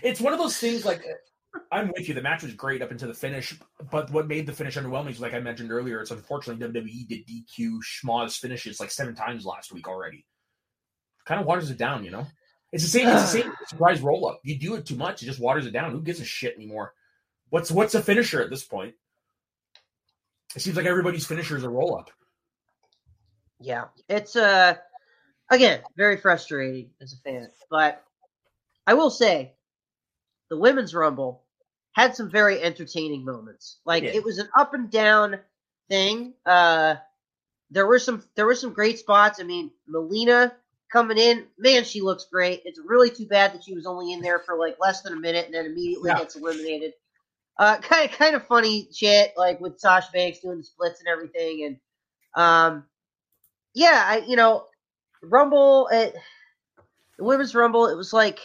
[0.04, 0.86] It's one of those things.
[0.86, 2.14] Like uh, I'm with you.
[2.14, 3.58] The match was great up until the finish,
[3.92, 7.28] but what made the finish underwhelming is, like I mentioned earlier, it's unfortunately WWE did
[7.28, 10.26] DQ schmoz finishes like seven times last week already.
[11.26, 12.26] Kind of waters it down, you know.
[12.72, 13.08] It's the same.
[13.08, 14.40] It's the same surprise roll up.
[14.44, 15.92] You do it too much, it just waters it down.
[15.92, 16.94] Who gives a shit anymore?
[17.50, 18.96] What's what's a finisher at this point?
[20.56, 22.10] It seems like everybody's finisher is a roll up.
[23.60, 24.76] Yeah, it's uh
[25.50, 28.04] again very frustrating as a fan, but
[28.88, 29.54] I will say
[30.50, 31.44] the women's rumble
[31.94, 33.78] had some very entertaining moments.
[33.86, 34.12] Like yeah.
[34.12, 35.40] it was an up and down
[35.90, 36.34] thing.
[36.46, 36.96] Uh
[37.70, 39.40] there were some there were some great spots.
[39.40, 40.54] I mean, Melina
[40.92, 42.62] coming in, man, she looks great.
[42.66, 45.20] It's really too bad that she was only in there for like less than a
[45.20, 46.20] minute and then immediately yeah.
[46.20, 46.94] gets eliminated.
[47.62, 51.08] Uh, kind of kind of funny shit like with Sasha Banks doing the splits and
[51.08, 51.78] everything, and
[52.44, 52.84] um,
[53.76, 54.66] yeah, I you know,
[55.22, 56.16] Rumble, it,
[57.20, 58.40] the women's Rumble, it was like,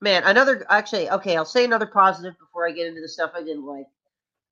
[0.00, 3.44] man, another actually okay, I'll say another positive before I get into the stuff I
[3.44, 3.86] didn't like.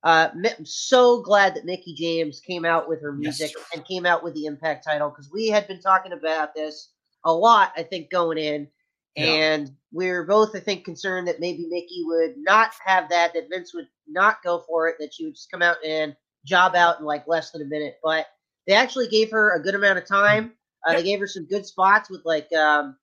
[0.04, 3.66] Uh, I'm so glad that Mickie James came out with her music yes.
[3.74, 6.90] and came out with the Impact title because we had been talking about this
[7.24, 8.68] a lot, I think, going in.
[9.16, 9.24] Yeah.
[9.24, 13.48] And we are both, I think, concerned that maybe Mickie would not have that, that
[13.50, 16.98] Vince would not go for it, that she would just come out and job out
[16.98, 17.98] in like less than a minute.
[18.02, 18.26] But
[18.66, 20.52] they actually gave her a good amount of time.
[20.86, 22.96] Uh, they gave her some good spots with like um,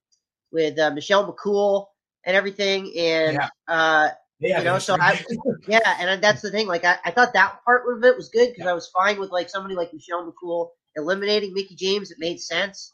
[0.52, 1.86] with uh, Michelle McCool
[2.24, 3.48] and everything, and yeah.
[3.68, 4.08] uh,
[4.40, 5.22] yeah, you know, so I,
[5.68, 6.66] yeah, and that's the thing.
[6.66, 8.70] Like, I, I thought that part of it was good because yeah.
[8.70, 12.10] I was fine with like somebody like Michelle McCool eliminating Mickie James.
[12.10, 12.92] It made sense.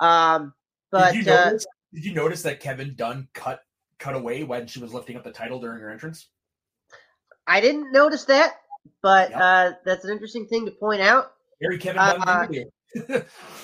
[0.00, 0.54] Um,
[0.90, 1.52] but uh,
[1.92, 3.60] did you notice that Kevin Dunn cut
[3.98, 6.28] cut away when she was lifting up the title during her entrance?
[7.46, 8.60] I didn't notice that,
[9.02, 9.40] but yep.
[9.40, 11.32] uh, that's an interesting thing to point out.
[11.60, 12.20] Very Kevin Dunn.
[12.28, 12.46] Uh,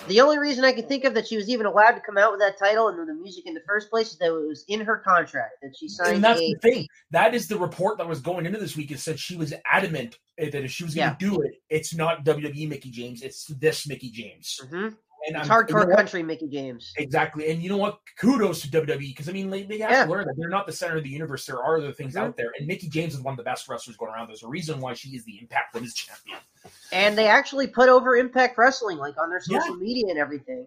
[0.09, 2.31] the only reason I can think of that she was even allowed to come out
[2.31, 4.81] with that title and the music in the first place is that it was in
[4.81, 6.17] her contract that she signed.
[6.17, 6.87] And that's a, the thing.
[7.11, 8.91] That is the report that was going into this week.
[8.91, 11.31] It said she was adamant that if she was going to yeah.
[11.31, 14.61] do it, it's not WWE Mickie James, it's this Mickie James.
[14.65, 14.95] Mm-hmm.
[15.27, 16.93] And it's I'm, hardcore country, Mickie James.
[16.97, 17.51] Exactly.
[17.51, 17.99] And you know what?
[18.19, 20.05] Kudos to WWE because I mean they, they have yeah.
[20.05, 21.45] to learn that they're not the center of the universe.
[21.45, 22.27] There are other things mm-hmm.
[22.27, 24.29] out there, and Mickie James is one of the best wrestlers going around.
[24.29, 26.39] There's a reason why she is the Impact Women's Champion.
[26.93, 29.83] And they actually put over Impact Wrestling, like on their social yeah.
[29.83, 30.67] media and everything.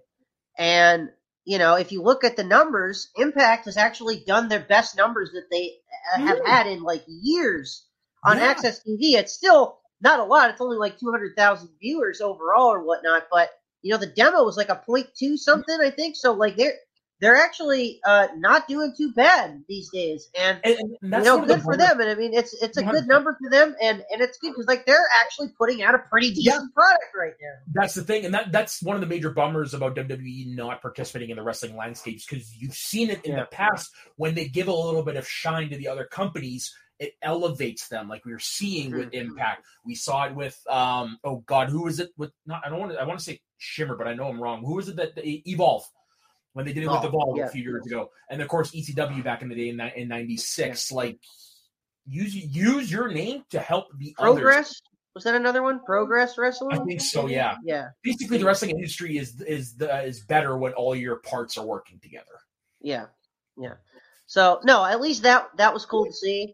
[0.58, 1.10] And
[1.46, 5.32] you know, if you look at the numbers, Impact has actually done their best numbers
[5.32, 5.74] that they
[6.14, 6.48] uh, have mm.
[6.48, 7.88] had in like years
[8.24, 8.54] on yeah.
[8.54, 9.16] AXS TV.
[9.16, 10.50] It's still not a lot.
[10.50, 13.50] It's only like two hundred thousand viewers overall or whatnot, but
[13.82, 16.16] you know, the demo was like a point two something, I think.
[16.16, 16.76] So like they're
[17.22, 21.78] they're actually uh, not doing too bad these days, and, and, you know, good for
[21.78, 22.00] them.
[22.00, 24.66] And I mean, it's it's a good number for them, and and it's good because
[24.66, 26.74] like they're actually putting out a pretty decent yeah.
[26.74, 27.80] product right now.
[27.80, 31.30] That's the thing, and that that's one of the major bummers about WWE not participating
[31.30, 33.42] in the wrestling landscapes because you've seen it in yeah.
[33.42, 37.16] the past when they give a little bit of shine to the other companies it
[37.24, 39.32] elevates them like we are seeing with mm-hmm.
[39.32, 39.66] impact.
[39.84, 42.92] We saw it with um oh god who was it with not i don't want
[42.94, 44.64] to i want to say shimmer but i know i'm wrong.
[44.64, 45.84] Who was it that evolve
[46.54, 47.46] when they did it oh, with evolve yeah.
[47.46, 48.12] a few years ago.
[48.30, 50.96] And of course ecw back in the day in, in 96 yeah.
[50.96, 51.20] like
[52.06, 54.68] use use your name to help the progress?
[54.68, 54.82] Others.
[55.16, 55.84] was that another one?
[55.84, 56.80] Progress wrestling?
[56.80, 57.56] i think so yeah.
[57.66, 57.88] Yeah.
[58.04, 62.00] Basically the wrestling industry is is the is better when all your parts are working
[62.00, 62.38] together.
[62.80, 63.08] Yeah.
[63.58, 63.76] Yeah.
[64.28, 66.54] So no at least that that was cool to see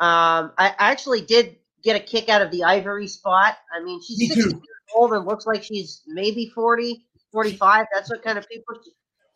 [0.00, 3.56] um, I, actually did get a kick out of the Ivory spot.
[3.72, 4.54] I mean, she's Me 60 years
[4.94, 7.86] old and looks like she's maybe 40, 45.
[7.92, 8.74] That's what kind of people.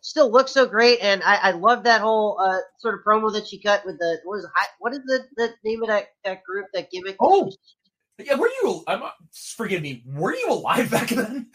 [0.01, 3.49] Still looks so great, and I, I love that whole uh, sort of promo that
[3.49, 4.47] she cut with the what is
[4.79, 7.17] what is the, the name of that, that group that gimmick?
[7.19, 7.51] Oh,
[8.19, 8.83] yeah, were you?
[8.87, 9.03] I'm,
[9.57, 10.03] forgive me.
[10.07, 11.47] Were you alive back then?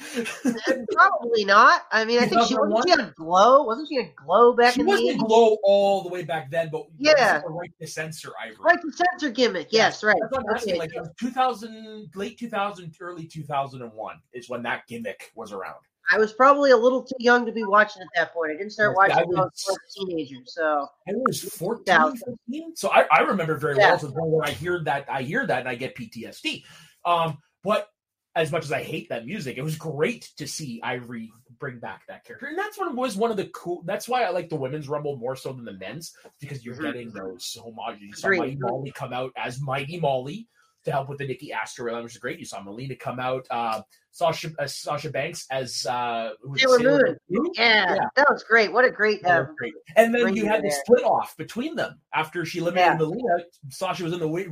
[0.46, 0.52] Uh,
[0.92, 1.82] probably not.
[1.92, 2.84] I mean, I think she wasn't.
[2.86, 3.64] She had a glow.
[3.64, 4.74] Wasn't she a glow back then?
[4.74, 8.32] she in wasn't the glow all the way back then, but yeah, right to censor
[8.42, 8.58] Ivory.
[8.62, 9.68] Right to censor gimmick.
[9.72, 10.16] Yes, right.
[10.22, 10.78] That's what I'm asking.
[10.78, 15.76] Like 2000, late 2000, early 2001 is when that gimmick was around.
[16.12, 18.52] I was probably a little too young to be watching at that point.
[18.52, 20.42] I didn't start watching until I was a teenager.
[20.46, 22.76] So I was 14, 15.
[22.76, 23.90] So I, I remember very yeah.
[23.90, 26.64] well to the point where I hear that I hear that and I get PTSD.
[27.06, 27.88] Um, but
[28.36, 32.02] as much as I hate that music, it was great to see Ivory bring back
[32.08, 32.48] that character.
[32.48, 35.18] And that's what was one of the cool that's why I like the women's rumble
[35.18, 36.86] more so than the men's, because you're mm-hmm.
[36.86, 38.24] getting those homages.
[38.24, 40.48] Mighty Molly come out as Mighty Molly
[40.86, 42.40] to help with the Nikki Aster which is great.
[42.40, 47.52] You saw Melina come out, uh, Sasha uh, Sasha Banks as uh, Sailor, Moon.
[47.56, 48.72] Yeah, yeah, that was great.
[48.72, 49.74] What a great, uh, great.
[49.96, 52.98] And then you had the split off between them after she eliminated yeah.
[52.98, 53.44] Melina.
[53.70, 54.44] Sasha was in the way,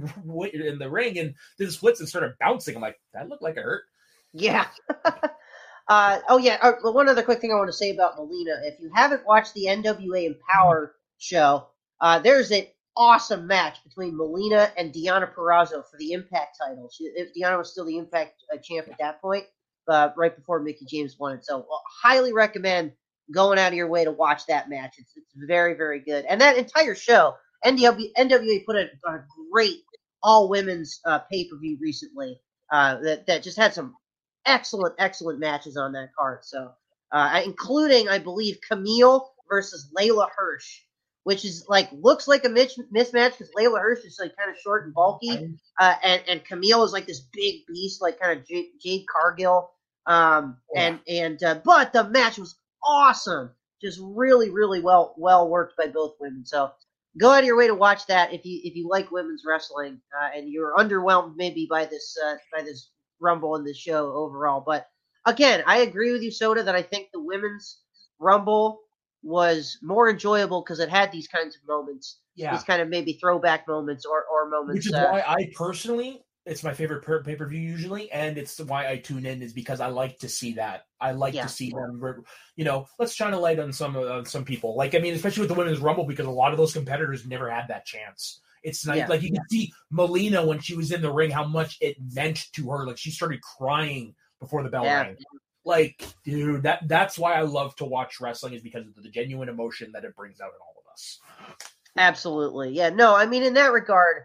[0.53, 2.75] in the ring and did the splits and started bouncing.
[2.75, 3.83] I'm like, that looked like it hurt.
[4.33, 4.65] Yeah.
[5.87, 6.57] uh, oh yeah.
[6.61, 8.61] Uh, one other quick thing I want to say about Melina.
[8.63, 11.67] If you haven't watched the NWA Empower show,
[11.99, 16.89] uh, there's a awesome match between Melina and Deonna Purrazzo for the Impact title.
[16.93, 19.45] She, Deonna was still the Impact uh, champ at that point,
[19.87, 21.45] but right before Mickie James won it.
[21.45, 22.91] So, well, highly recommend
[23.33, 24.95] going out of your way to watch that match.
[24.97, 26.25] It's, it's very, very good.
[26.25, 29.79] And that entire show, NW, NWA put a, a great
[30.23, 32.39] all women's uh, pay per view recently
[32.71, 33.95] uh, that that just had some
[34.45, 36.39] excellent excellent matches on that card.
[36.43, 36.71] So
[37.11, 40.81] uh, including I believe Kamille versus Leyla Hirsch,
[41.23, 44.85] which is like looks like a mismatch because Leyla Hirsch is like kind of short
[44.85, 48.71] and bulky, uh, and and Kamille is like this big beast, like kind of J-
[48.83, 49.69] Jade Cargill.
[50.07, 50.81] Um, yeah.
[50.81, 55.87] and and uh, but the match was awesome, just really really well well worked by
[55.87, 56.45] both women.
[56.45, 56.71] So
[57.19, 60.01] go out of your way to watch that if you if you like women's wrestling
[60.19, 64.63] uh, and you're underwhelmed maybe by this uh, by this rumble in this show overall.
[64.65, 64.87] But
[65.25, 67.81] again, I agree with you, Soda, that I think the women's
[68.19, 68.79] rumble
[69.23, 72.17] was more enjoyable because it had these kinds of moments.
[72.35, 72.53] Yeah.
[72.53, 74.79] These kind of maybe throwback moments or, or moments.
[74.79, 78.59] Which is uh, why I personally, it's my favorite pay per view usually, and it's
[78.59, 80.85] why I tune in is because I like to see that.
[80.99, 81.43] I like yeah.
[81.43, 82.01] to see them.
[82.55, 84.75] You know, let's shine a light on some uh, some people.
[84.75, 87.49] Like I mean, especially with the women's rumble, because a lot of those competitors never
[87.49, 88.41] had that chance.
[88.63, 88.97] It's nice.
[88.97, 89.07] Yeah.
[89.07, 92.51] Like you can see Melina when she was in the ring, how much it meant
[92.53, 92.85] to her.
[92.85, 95.17] Like she started crying before the bell rang.
[95.63, 99.49] Like, dude, that that's why I love to watch wrestling is because of the genuine
[99.49, 101.19] emotion that it brings out in all of us.
[101.97, 102.89] Absolutely, yeah.
[102.89, 104.23] No, I mean in that regard,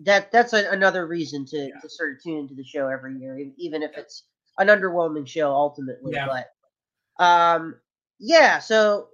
[0.00, 1.80] that that's a, another reason to, yeah.
[1.80, 4.24] to sort of tune into the show every year, even if it's
[4.58, 6.12] an underwhelming show ultimately.
[6.12, 6.26] Yeah.
[7.18, 7.76] But um,
[8.20, 8.60] yeah.
[8.60, 9.08] So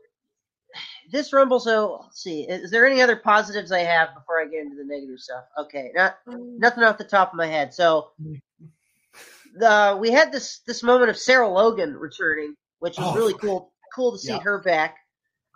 [1.11, 1.61] this rumble.
[1.61, 2.43] So let's see.
[2.43, 5.45] Is there any other positives I have before I get into the negative stuff?
[5.59, 6.59] Okay, not mm.
[6.59, 7.73] nothing off the top of my head.
[7.73, 8.41] So mm
[9.55, 13.73] the we had this this moment of Sarah Logan returning, which was oh, really cool.
[13.95, 14.41] Cool to see yeah.
[14.41, 14.97] her back.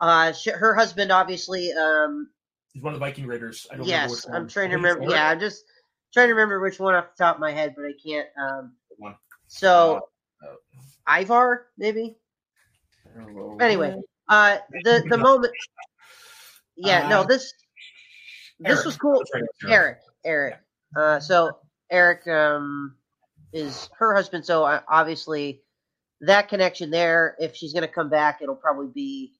[0.00, 1.72] Uh, she, her husband obviously.
[1.72, 2.30] Um,
[2.72, 3.66] He's one of the Viking Raiders.
[3.72, 5.10] I don't yes, I'm trying to remember.
[5.10, 5.64] Yeah, I'm just
[6.12, 8.28] trying to remember which one off the top of my head, but I can't.
[8.40, 8.72] Um,
[9.48, 10.02] so,
[10.44, 12.16] uh, Ivar maybe.
[13.60, 13.96] Anyway,
[14.28, 15.52] uh, the the moment.
[16.76, 17.52] Yeah, no, uh, this
[18.60, 18.86] this Erik.
[18.86, 19.24] was cool.
[19.68, 20.54] Erik, Erik.
[20.96, 21.50] Uh, so
[21.90, 22.94] Erik, um,
[23.52, 24.44] is her husband.
[24.44, 25.62] So uh, obviously,
[26.20, 27.36] that connection there.
[27.38, 29.34] If she's going to come back, it'll probably be,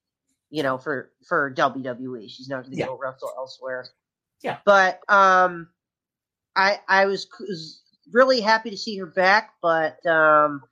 [0.51, 2.29] you know, for for WWE.
[2.29, 2.87] She's not going to yeah.
[2.87, 3.87] go wrestle elsewhere.
[4.43, 4.59] Yeah.
[4.65, 5.69] But um,
[6.55, 10.63] I I was, was really happy to see her back, but um,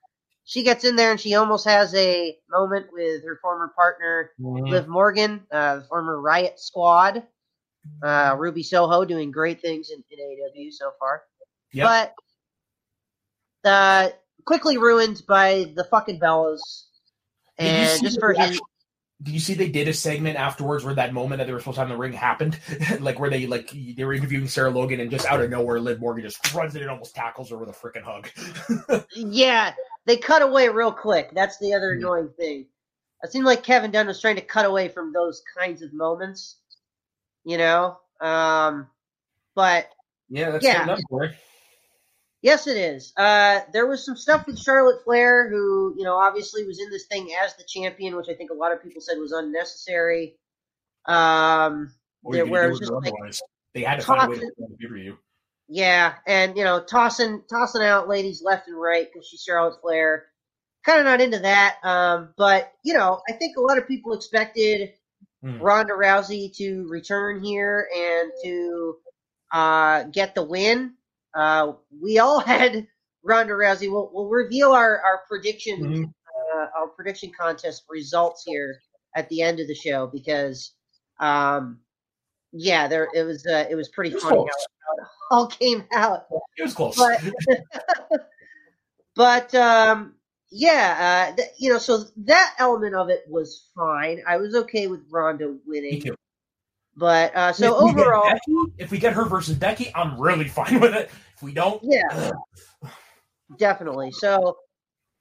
[0.45, 4.67] she gets in there and she almost has a moment with her former partner mm-hmm.
[4.67, 7.25] Liv Morgan, uh, the former Riot Squad.
[8.03, 11.23] Uh, Ruby Soho doing great things in, in AEW so far.
[11.73, 11.87] Yep.
[11.87, 12.15] But
[13.67, 14.11] uh,
[14.45, 16.61] quickly ruined by the fucking Bellas.
[17.59, 18.59] And just for him.
[19.23, 21.77] Did you see they did a segment afterwards where that moment that they were supposed
[21.77, 22.59] to have in the ring happened?
[23.01, 26.01] like where they like they were interviewing Sarah Logan and just out of nowhere, Liv
[26.01, 28.29] Morgan just runs in and almost tackles her with a freaking hug.
[29.15, 29.73] yeah,
[30.05, 31.31] they cut away real quick.
[31.35, 32.67] That's the other annoying thing.
[33.23, 36.57] It seemed like Kevin Dunn was trying to cut away from those kinds of moments.
[37.45, 38.87] You know, um,
[39.55, 39.89] but
[40.29, 40.83] yeah, that's yeah.
[40.83, 41.01] Enough,
[42.47, 43.13] Yes, it is.
[43.17, 47.07] Uh, there was some stuff with Charlotte Flair, who you know obviously was in this
[47.07, 50.37] thing as the champion, which I think a lot of people said was unnecessary.
[51.07, 53.13] Um, there, where just like,
[53.75, 55.17] they had to find a way to.
[55.67, 60.27] Yeah, and you know tossing tossing out ladies left and right because she's Charlotte Flair.
[60.85, 61.79] Kind of not into that.
[61.83, 64.93] Um, but you know, I think a lot of people expected
[65.45, 65.61] mm.
[65.61, 68.97] Ronda Rousey to return here and to
[69.53, 70.93] uh, get the win.
[71.37, 71.73] Uh,
[72.03, 72.87] we all had
[73.23, 73.91] Ronda Rousey.
[73.91, 76.05] We'll, we'll reveal our our prediction mm-hmm.
[76.05, 78.81] uh, our prediction contest results here
[79.15, 80.73] at the end of the show because,
[81.19, 81.81] um,
[82.53, 86.27] yeah, there it was uh, it was pretty it funny how it all came out.
[86.57, 87.21] It was close, but,
[89.15, 90.15] but um,
[90.51, 94.23] yeah, uh, th- you know, so that element of it was fine.
[94.27, 96.03] I was okay with Ronda winning.
[96.97, 100.81] But uh, so if overall, Becky, if we get her versus Becky, I'm really fine
[100.81, 101.11] with it.
[101.37, 102.33] If we don't, yeah,
[103.59, 104.11] definitely.
[104.11, 104.57] So,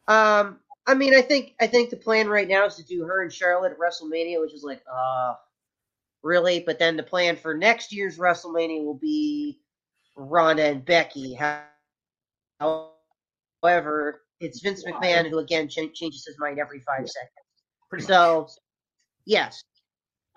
[0.08, 3.22] um, I mean, I think I think the plan right now is to do her
[3.22, 5.34] and Charlotte at WrestleMania, which is like, uh,
[6.24, 6.62] really.
[6.66, 9.60] But then the plan for next year's WrestleMania will be
[10.16, 11.38] Ronda and Becky.
[12.62, 17.32] However, it's Vince McMahon who again ch- changes his mind every five seconds.
[17.90, 18.52] Pretty so, much.
[19.26, 19.64] yes.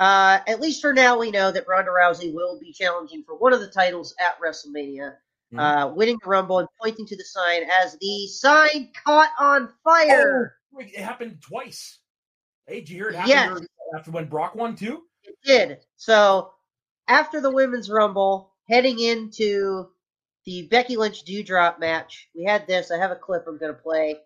[0.01, 3.53] Uh, at least for now, we know that Ronda Rousey will be challenging for one
[3.53, 5.15] of the titles at WrestleMania
[5.53, 5.59] mm-hmm.
[5.59, 10.57] uh, winning the Rumble and pointing to the sign as the sign caught on fire.
[10.75, 11.99] Oh, it happened twice.
[12.67, 13.67] Hey, did you hear it happen yes.
[13.97, 15.03] after when Brock won too?
[15.25, 15.79] It did.
[15.97, 16.51] So
[17.09, 19.89] after the Women's Rumble, heading into
[20.45, 22.91] the Becky Lynch Doudrop match, we had this.
[22.91, 24.17] I have a clip I'm going to play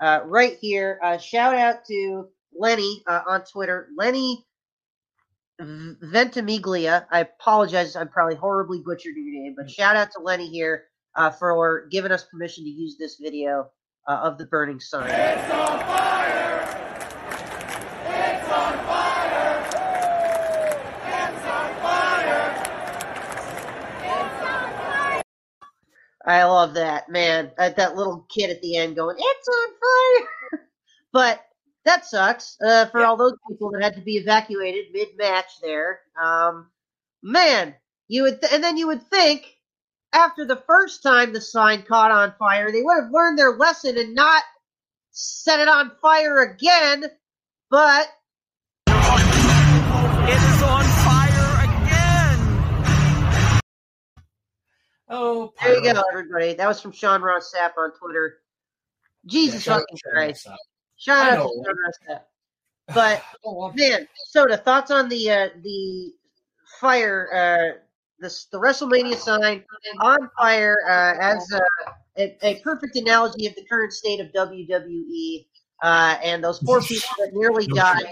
[0.00, 0.98] uh, right here.
[1.02, 3.88] Uh, shout out to Lenny uh, on Twitter.
[3.96, 4.46] Lenny
[5.60, 7.06] Ventimiglia.
[7.10, 7.94] I apologize.
[7.96, 10.84] I'm probably horribly butchered your name, but shout out to Lenny here
[11.16, 13.70] uh, for giving us permission to use this video
[14.08, 15.06] uh, of the burning sun.
[15.06, 16.60] It's on fire!
[18.06, 19.66] It's on fire!
[21.04, 22.54] It's on fire!
[24.02, 25.22] It's on fire!
[26.26, 27.50] I love that, man.
[27.58, 30.60] Uh, that little kid at the end going, "It's on fire,"
[31.12, 31.44] but
[31.84, 33.06] that sucks uh, for yeah.
[33.06, 36.00] all those people that had to be evacuated mid-match there.
[36.20, 36.68] Um,
[37.22, 37.74] man,
[38.08, 39.56] you would, th- and then you would think
[40.12, 43.96] after the first time the sign caught on fire, they would have learned their lesson
[43.96, 44.42] and not
[45.10, 47.04] set it on fire again.
[47.70, 48.08] But
[48.86, 48.92] it
[50.36, 53.62] is on fire again.
[55.08, 56.54] Oh, there you go, everybody.
[56.54, 58.38] That was from Sean Ross Sapp on Twitter.
[59.26, 60.48] Jesus yeah, fucking Christ.
[61.00, 61.48] Shout out
[62.08, 62.22] to
[62.94, 63.22] But
[63.74, 66.12] man, Soda, thoughts on the uh, the
[66.78, 67.80] fire uh,
[68.20, 69.64] the the WrestleMania sign
[70.00, 75.46] on fire uh, as a, a, a, perfect analogy of the current state of WWE
[75.82, 78.10] uh, and those four people that nearly died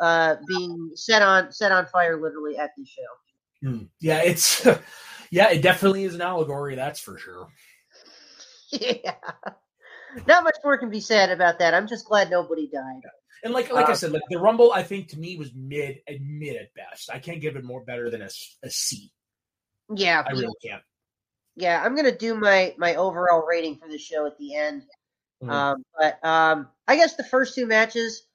[0.00, 3.66] uh, being set on set on fire literally at the show.
[3.66, 3.84] Hmm.
[3.98, 4.66] Yeah, it's
[5.30, 6.74] yeah, it definitely is an allegory.
[6.74, 7.48] That's for sure.
[8.72, 9.14] yeah.
[10.26, 11.74] Not much more can be said about that.
[11.74, 13.02] I'm just glad nobody died.
[13.42, 16.00] And like like uh, I said, like the Rumble, I think to me was mid
[16.06, 17.10] and mid at best.
[17.10, 18.28] I can't give it more better than a,
[18.62, 19.10] a C.
[19.94, 20.82] Yeah, I really can't.
[21.56, 24.82] Yeah, I'm gonna do my my overall rating for the show at the end.
[25.42, 25.50] Mm-hmm.
[25.50, 28.26] Um, but um, I guess the first two matches,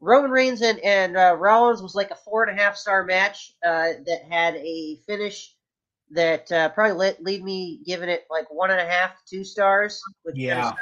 [0.00, 3.52] Roman Reigns and and uh, Rollins was like a four and a half star match
[3.64, 5.54] uh, that had a finish
[6.10, 10.02] that uh, probably let, leave me giving it like one and a half, two stars.
[10.34, 10.72] Yeah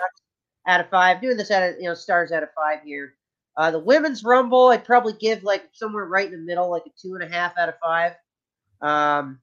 [0.66, 1.20] out of five.
[1.20, 3.14] Doing this out of you know stars out of five here.
[3.56, 6.90] Uh, the women's rumble, I'd probably give like somewhere right in the middle, like a
[7.00, 8.12] two and a half out of five.
[8.82, 9.40] Um,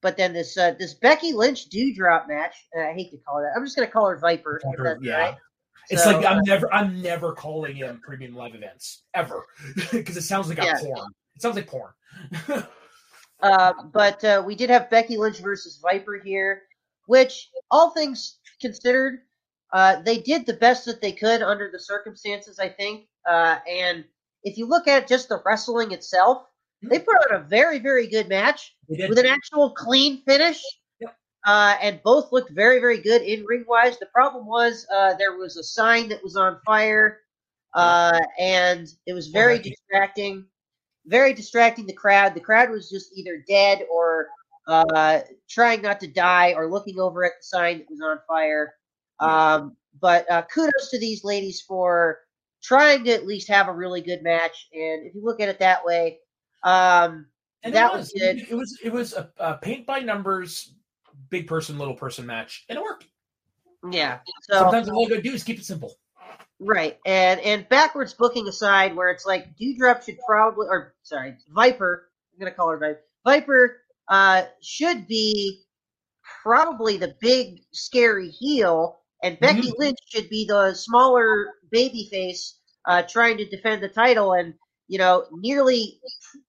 [0.00, 3.56] but then this uh, this Becky Lynch Doudrop match, I hate to call her that.
[3.56, 4.60] I'm just gonna call her Viper.
[5.00, 5.16] Yeah.
[5.16, 5.36] Right.
[5.90, 9.44] It's so, like I'm uh, never I'm never calling him premium live events ever
[9.92, 10.76] because it sounds like yeah.
[10.76, 11.10] a porn.
[11.36, 11.92] It sounds like porn.
[13.42, 16.62] uh, but uh, we did have Becky Lynch versus Viper here,
[17.06, 19.20] which all things considered,
[19.72, 23.06] uh, they did the best that they could under the circumstances, I think.
[23.26, 24.04] Uh, and
[24.44, 26.44] if you look at just the wrestling itself,
[26.82, 26.88] hmm.
[26.88, 30.62] they put on a very, very good match with an actual clean finish.
[31.00, 31.16] Yep.
[31.46, 33.98] Uh, and both looked very, very good in ring wise.
[33.98, 37.20] The problem was uh, there was a sign that was on fire,
[37.74, 40.44] uh, and it was very distracting.
[41.06, 42.34] Very distracting the crowd.
[42.34, 44.28] The crowd was just either dead or
[44.68, 48.74] uh, trying not to die or looking over at the sign that was on fire.
[49.22, 52.18] Um, but uh, kudos to these ladies for
[52.62, 54.68] trying to at least have a really good match.
[54.72, 56.18] And if you look at it that way,
[56.62, 57.26] um,
[57.62, 58.46] and that was, was good.
[58.50, 60.74] It was it was a, a, paint by numbers,
[61.30, 63.06] big person, little person match, and it worked.
[63.90, 64.18] Yeah.
[64.42, 65.94] So sometimes all you gotta do is keep it simple.
[66.58, 72.10] Right, and and backwards booking aside, where it's like Doudrop should probably, or sorry, Viper.
[72.32, 73.00] I'm gonna call her Viper.
[73.24, 73.76] Viper
[74.08, 75.62] uh, should be
[76.42, 79.78] probably the big scary heel and Becky mm-hmm.
[79.78, 84.32] Lynch should be the smaller baby face uh, trying to defend the title.
[84.32, 84.54] And,
[84.88, 86.00] you know, nearly,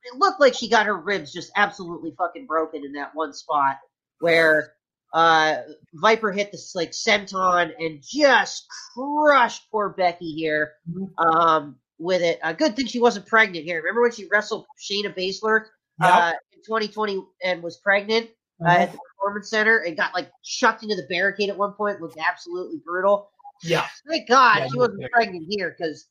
[0.04, 3.78] it looked like she got her ribs just absolutely fucking broken in that one spot
[4.20, 4.74] where
[5.14, 5.58] uh,
[5.94, 11.28] Viper hit this like senton and just crushed poor Becky here mm-hmm.
[11.28, 12.40] um, with it.
[12.44, 13.78] A uh, good thing she wasn't pregnant here.
[13.78, 15.66] Remember when she wrestled Shayna Baszler
[16.02, 16.12] yep.
[16.12, 18.30] uh, in 2020 and was pregnant?
[18.66, 22.02] Uh, at the performance center and got like chucked into the barricade at one point.
[22.02, 23.30] Looked absolutely brutal.
[23.64, 23.86] Yeah.
[24.08, 26.08] Thank God yeah, she wasn't pregnant here because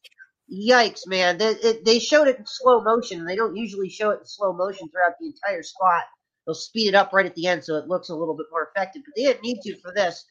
[0.53, 1.39] yikes, man.
[1.39, 4.27] They, it, they showed it in slow motion and they don't usually show it in
[4.27, 6.05] slow motion throughout the entire spot.
[6.47, 8.69] They'll speed it up right at the end so it looks a little bit more
[8.75, 10.25] effective, but they didn't need to for this.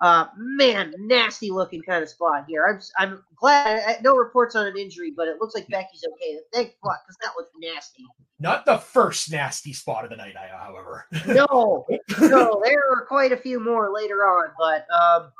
[0.00, 2.64] Uh, man, nasty looking kind of spot here.
[2.66, 3.82] I'm I'm glad.
[3.84, 6.38] I, no reports on an injury, but it looks like Becky's okay.
[6.52, 8.04] Thank God, because that looked nasty.
[8.38, 11.06] Not the first nasty spot of the night, however.
[11.26, 11.84] no,
[12.20, 15.32] no, there are quite a few more later on, but um,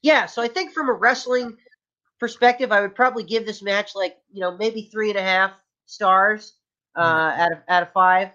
[0.00, 0.24] yeah.
[0.24, 1.54] So I think from a wrestling
[2.18, 5.52] perspective, I would probably give this match like you know maybe three and a half
[5.84, 6.54] stars
[6.96, 7.38] uh, mm.
[7.38, 8.30] out of out of five.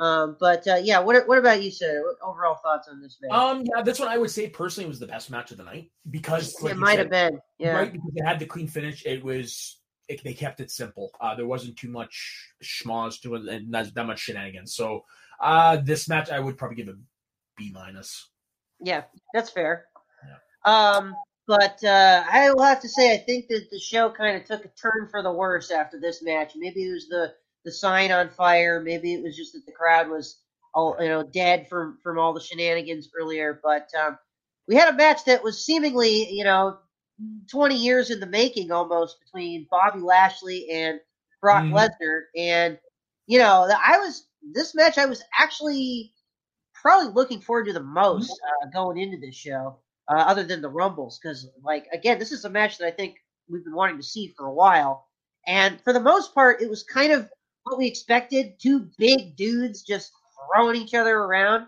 [0.00, 2.02] Um, but uh, yeah, what what about you, sir?
[2.22, 3.32] Overall thoughts on this match?
[3.32, 5.90] Um, yeah, this one I would say personally was the best match of the night
[6.08, 9.04] because like it might have been, yeah, right because it had the clean finish.
[9.04, 11.10] It was it, they kept it simple.
[11.20, 14.74] Uh, there wasn't too much schmoz to it and not that much shenanigans.
[14.74, 15.04] So
[15.40, 16.96] uh, this match I would probably give a
[17.56, 18.30] B minus.
[18.80, 19.02] Yeah,
[19.34, 19.86] that's fair.
[20.24, 20.92] Yeah.
[20.92, 21.14] Um,
[21.48, 24.64] but uh, I will have to say I think that the show kind of took
[24.64, 26.52] a turn for the worse after this match.
[26.54, 27.32] Maybe it was the
[27.64, 28.80] the sign on fire.
[28.80, 30.42] Maybe it was just that the crowd was
[30.74, 33.60] all you know dead from from all the shenanigans earlier.
[33.62, 34.18] But um,
[34.68, 36.78] we had a match that was seemingly you know
[37.50, 41.00] 20 years in the making almost between Bobby Lashley and
[41.40, 41.72] Brock Mhm.
[41.72, 42.78] Lesnar, and
[43.26, 46.12] you know I was this match I was actually
[46.74, 49.78] probably looking forward to the most uh, going into this show,
[50.08, 53.16] uh, other than the Rumbles, because like again, this is a match that I think
[53.48, 55.06] we've been wanting to see for a while,
[55.46, 57.30] and for the most part, it was kind of
[57.68, 60.12] what we expected: two big dudes just
[60.54, 61.66] throwing each other around,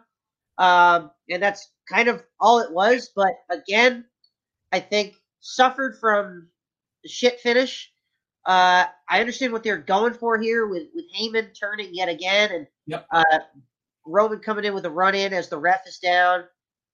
[0.58, 3.10] um, and that's kind of all it was.
[3.14, 4.04] But again,
[4.72, 6.48] I think suffered from
[7.02, 7.92] the shit finish.
[8.46, 12.66] Uh, I understand what they're going for here with with Heyman turning yet again, and
[12.86, 13.06] Yep.
[13.12, 13.38] uh,
[14.06, 16.44] Roman coming in with a run in as the ref is down,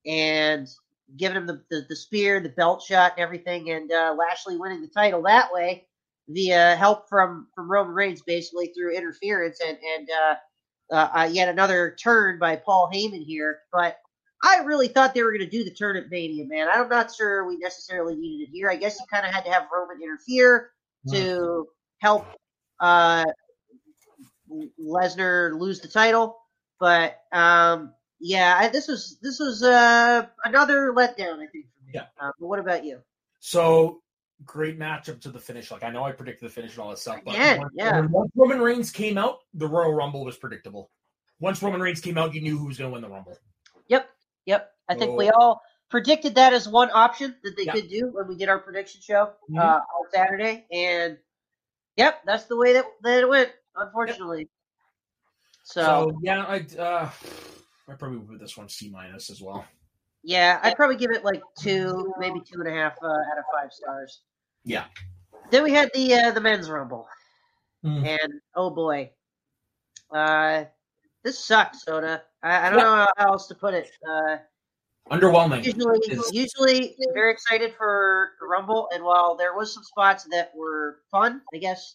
[0.05, 0.69] and
[1.17, 4.83] giving him the, the, the spear, the belt shot, and everything, and uh, Lashley winning
[4.83, 5.87] the title that way
[6.29, 11.49] via help from from Roman Reigns, basically through interference and and uh, uh, uh, yet
[11.49, 13.61] another turn by Paul Heyman here.
[13.73, 13.99] But
[14.43, 16.69] I really thought they were going to do the turn at Mania, man.
[16.73, 18.71] I'm not sure we necessarily needed it here.
[18.71, 20.71] I guess you kind of had to have Roman interfere
[21.11, 21.67] to
[21.99, 22.27] help
[22.81, 23.25] uh,
[24.81, 26.39] Lesnar lose the title.
[26.79, 31.93] But um, yeah, I, this was this was uh, another letdown, I think, for me.
[31.95, 32.07] Yeah.
[32.21, 33.01] Uh, but what about you?
[33.41, 34.03] So
[34.45, 35.71] great matchup to the finish.
[35.71, 38.01] Like I know I predicted the finish and all that stuff, but Again, once, yeah.
[38.01, 40.91] once Roman Reigns came out, the Royal Rumble was predictable.
[41.41, 43.37] Once Roman Reigns came out, you knew who was going to win the Rumble.
[43.89, 44.09] Yep,
[44.47, 44.73] yep.
[44.89, 45.61] I think we all
[45.91, 47.73] predicted that as one option that they Yeah.
[47.73, 49.59] could do when we did our prediction show Mhm.
[49.61, 51.19] uh, on Saturday, and
[51.97, 53.51] yep, that's the way that, that it went.
[53.77, 54.49] Unfortunately,
[55.63, 57.11] so, So yeah, I uh,
[57.89, 59.67] I probably would put this one C minus as well.
[60.27, 63.45] Yeah, I'd probably give it like two, maybe two and a half uh, out of
[63.55, 64.23] five stars.
[64.65, 64.85] Yeah.
[65.51, 67.07] Then we had the uh, the men's rumble,
[67.85, 68.05] Mm.
[68.21, 69.11] and oh boy,
[70.13, 70.65] uh,
[71.23, 72.23] this sucked, Soda.
[72.43, 72.85] I, I don't Yeah.
[72.85, 73.89] know how else to put it.
[74.09, 74.39] Uh,
[75.11, 75.65] Underwhelming.
[75.65, 80.51] usually Is- usually very excited for the rumble and while there was some spots that
[80.53, 81.95] were fun i guess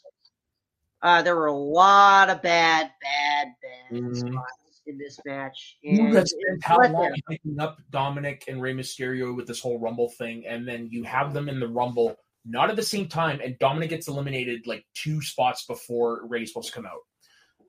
[1.01, 4.15] uh, there were a lot of bad bad bad Mhm.
[4.15, 4.53] spots
[4.91, 9.35] in this match You and it spent how long picking up Dominic and Rey Mysterio
[9.35, 12.15] with this whole Rumble thing, and then you have them in the Rumble
[12.45, 16.69] not at the same time, and Dominic gets eliminated like two spots before Rey's supposed
[16.69, 17.01] to come out.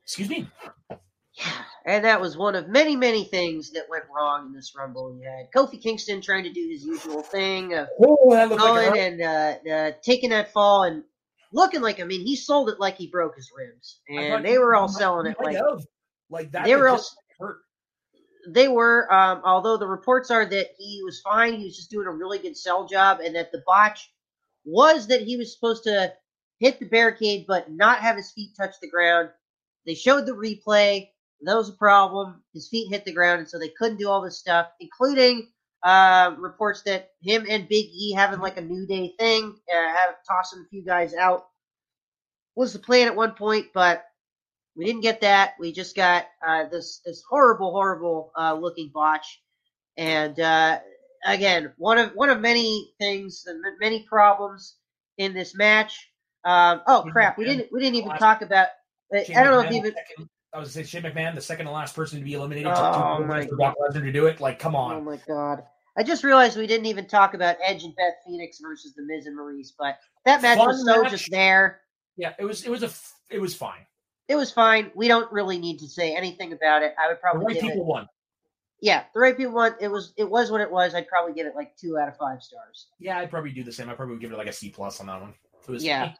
[0.04, 0.48] Excuse me.
[1.34, 5.16] Yeah, and that was one of many many things that went wrong in this rumble
[5.18, 8.98] you had kofi kingston trying to do his usual thing of Oh, that looked like
[8.98, 11.04] and uh, uh, taking that fall and
[11.50, 14.74] looking like i mean he sold it like he broke his ribs and they were
[14.74, 15.56] all selling it like.
[16.32, 16.64] Like that.
[16.64, 17.06] they were legit
[17.38, 17.58] hurt.
[18.48, 22.06] they were, um, although the reports are that he was fine, he was just doing
[22.06, 24.10] a really good sell job, and that the botch
[24.64, 26.12] was that he was supposed to
[26.58, 29.28] hit the barricade but not have his feet touch the ground.
[29.86, 31.08] They showed the replay.
[31.42, 32.42] That was a problem.
[32.54, 35.48] His feet hit the ground, and so they couldn't do all this stuff, including
[35.82, 40.14] uh, reports that him and Big E having like a New Day thing, uh, have
[40.28, 41.46] tossing a few guys out,
[42.54, 44.04] was the plan at one point, but
[44.76, 45.54] we didn't get that.
[45.58, 49.42] We just got uh, this this horrible, horrible uh, looking botch,
[49.96, 50.78] and uh,
[51.26, 53.46] again, one of one of many things,
[53.80, 54.76] many problems
[55.18, 56.08] in this match.
[56.44, 58.68] Um, oh crap, we didn't we didn't even talk about.
[59.14, 59.94] I don't know if McMahon, even.
[59.94, 62.70] second- I was say Shane McMahon, the second to last person to be eliminated.
[62.74, 64.38] Oh, took my Brock Lesnar to do it.
[64.38, 64.96] Like, come on.
[64.96, 65.62] Oh my god!
[65.96, 69.24] I just realized we didn't even talk about Edge and Beth Phoenix versus the Miz
[69.24, 71.10] and Maryse, but that match Fun was so match.
[71.10, 71.80] just there.
[72.16, 72.64] Yeah, it was.
[72.64, 72.86] It was a.
[72.86, 73.86] f- It was fine.
[74.28, 74.90] It was fine.
[74.94, 76.94] We don't really need to say anything about it.
[76.98, 77.86] I would probably The right people it.
[77.86, 78.06] won.
[78.80, 79.74] Yeah, the right people won.
[79.80, 80.94] It was it was what it was.
[80.94, 82.86] I'd probably give it like two out of five stars.
[82.98, 83.88] Yeah, I'd probably do the same.
[83.88, 85.34] I probably would give it like a C plus on that one.
[85.68, 86.12] It was Yeah.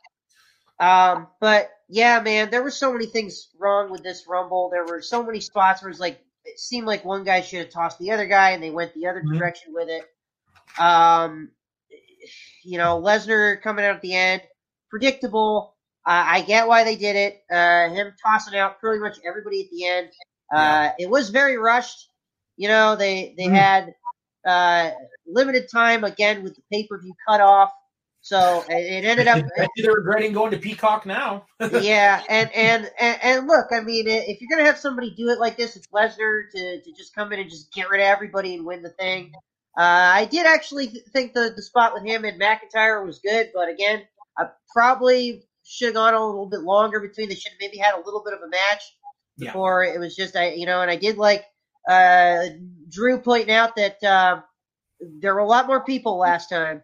[0.79, 4.69] Um, but yeah, man, there were so many things wrong with this Rumble.
[4.71, 7.71] There were so many spots where it's like it seemed like one guy should have
[7.71, 9.39] tossed the other guy, and they went the other Mhm.
[9.39, 10.05] direction with it.
[10.81, 11.53] Um,
[12.65, 14.43] you know, Lesnar coming out at the end,
[14.89, 15.72] predictable.
[16.07, 17.43] Uh, I get why they did it.
[17.51, 20.09] Uh, him tossing out pretty much everybody at the end.
[20.55, 22.09] Uh, it was very rushed.
[22.57, 23.55] You know, they they Mhm.
[23.55, 23.95] had
[24.47, 24.91] uh,
[25.27, 27.71] limited time again with the pay per view cut off.
[28.21, 29.39] So it, it ended up
[29.77, 31.47] they're regretting going to Peacock now.
[31.73, 35.39] yeah, and, and and and look, I mean, if you're gonna have somebody do it
[35.39, 38.55] like this, it's Lesnar to to just come in and just get rid of everybody
[38.55, 39.33] and win the thing.
[39.79, 43.51] Uh, I did actually th- think the the spot with him and McIntyre was good,
[43.55, 44.03] but again,
[44.37, 47.29] I probably should have gone a little bit longer between.
[47.29, 48.83] They should have maybe had a little bit of a match
[49.39, 49.49] Yeah.
[49.51, 51.45] before it was just I, you know, and I did like
[51.89, 52.45] uh,
[52.89, 54.41] Drew pointing out that uh,
[55.21, 56.83] there were a lot more people last time,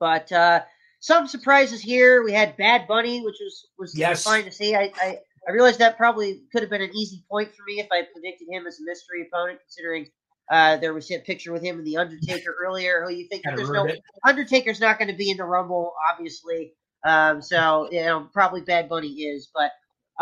[0.00, 0.60] but uh,
[1.00, 2.22] some surprises here.
[2.24, 4.24] We had Bad Bunny, which was was Yes.
[4.24, 4.74] fine to see.
[4.74, 7.86] I, I I realized that probably could have been an easy point for me if
[7.92, 10.06] I predicted him as a mystery opponent, considering
[10.50, 13.04] uh, there was a picture with him and the Undertaker earlier.
[13.04, 14.00] Who you think there's no it.
[14.26, 16.72] Undertaker's not going to be in the Rumble, obviously.
[17.04, 19.48] Um, so you know, probably Bad Bunny is.
[19.52, 19.70] But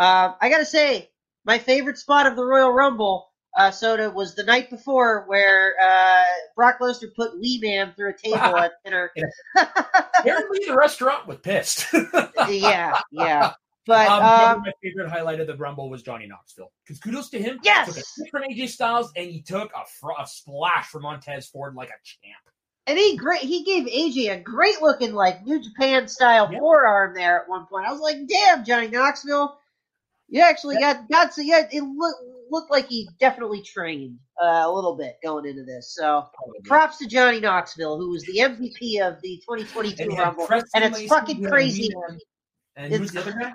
[0.03, 1.09] um, I got to say,
[1.45, 6.23] my favorite spot of the Royal Rumble, uh, Soda, was the night before where uh,
[6.55, 9.11] Brock Lesnar put Wee Man through a table at dinner.
[9.55, 11.87] Apparently, the restaurant was pissed.
[12.49, 13.53] yeah, yeah.
[13.85, 16.71] But um, um, my favorite highlight of the Rumble was Johnny Knoxville.
[16.85, 17.59] Because kudos to him.
[17.63, 17.87] Yes!
[17.87, 21.47] Took a hit from AJ Styles and he took a, fr- a splash from Montez
[21.47, 22.52] Ford like a champ.
[22.85, 26.59] And he great he gave AJ a great looking like New Japan style Yeah.
[26.59, 27.87] forearm there at one point.
[27.87, 29.57] I was like, damn, Johnny Knoxville.
[30.27, 34.71] You actually got got so yeah, it looked looked like he definitely trained uh, a
[34.71, 35.95] little bit going into this.
[35.95, 36.27] So
[36.65, 40.47] props to Johnny Knoxville, who was the MVP of the 2022 And he Rumble.
[40.75, 41.89] And it's fucking crazy.
[42.75, 43.53] And who's the other guy?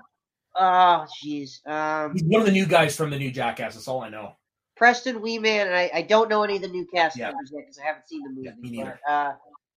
[0.57, 1.67] Oh jeez.
[1.67, 3.75] Um He's one of the new guys from the new Jackass.
[3.75, 4.37] That's all I know.
[4.79, 7.27] Preston Weeman, and I, I don't know any of the new cast Yeah.
[7.31, 8.43] members yet because I haven't seen the movie.
[8.47, 8.99] Yeah, me neither.
[9.07, 9.35] But, uh,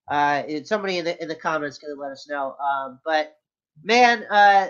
[0.10, 2.56] uh, somebody in the in the comments could let us know.
[2.58, 3.36] Um, but
[3.84, 4.70] man, uh,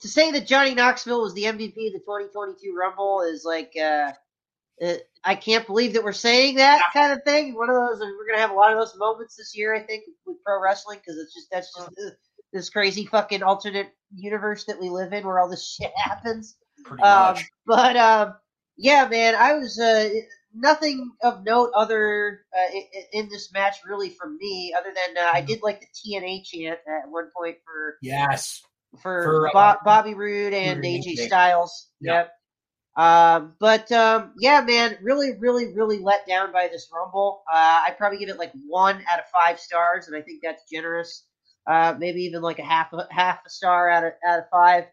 [0.00, 4.12] to say that Johnny Knoxville was the MVP of the 2022 Rumble is like, uh,
[4.78, 7.54] it, I can't believe that we're saying that kind of thing.
[7.54, 10.04] One of those, we're gonna have a lot of those moments this year, I think,
[10.26, 12.10] with pro wrestling because it's just that's just uh,
[12.52, 16.56] this crazy fucking alternate universe that we live in where all this shit happens.
[16.84, 17.44] Pretty Um, much.
[17.66, 18.34] but um,
[18.76, 20.08] yeah, man, I was uh,
[20.54, 22.78] nothing of note other uh,
[23.12, 25.46] in this match really from me, other than uh, I Mm-hmm.
[25.46, 28.62] did like the TNA chant at one point for Yes.
[29.02, 31.26] for, For, uh, Bo- Bobby Roode and AJ.
[31.26, 31.88] Styles.
[32.00, 32.12] Yeah.
[32.12, 32.30] Yep.
[32.96, 37.42] Um, but um, yeah, man, really, really, really let down by this Rumble.
[37.52, 40.62] Uh, I'd probably give it like one out of five stars, and I think that's
[40.70, 41.24] generous.
[41.66, 44.84] Uh, maybe even like a half a half a star out of out of five.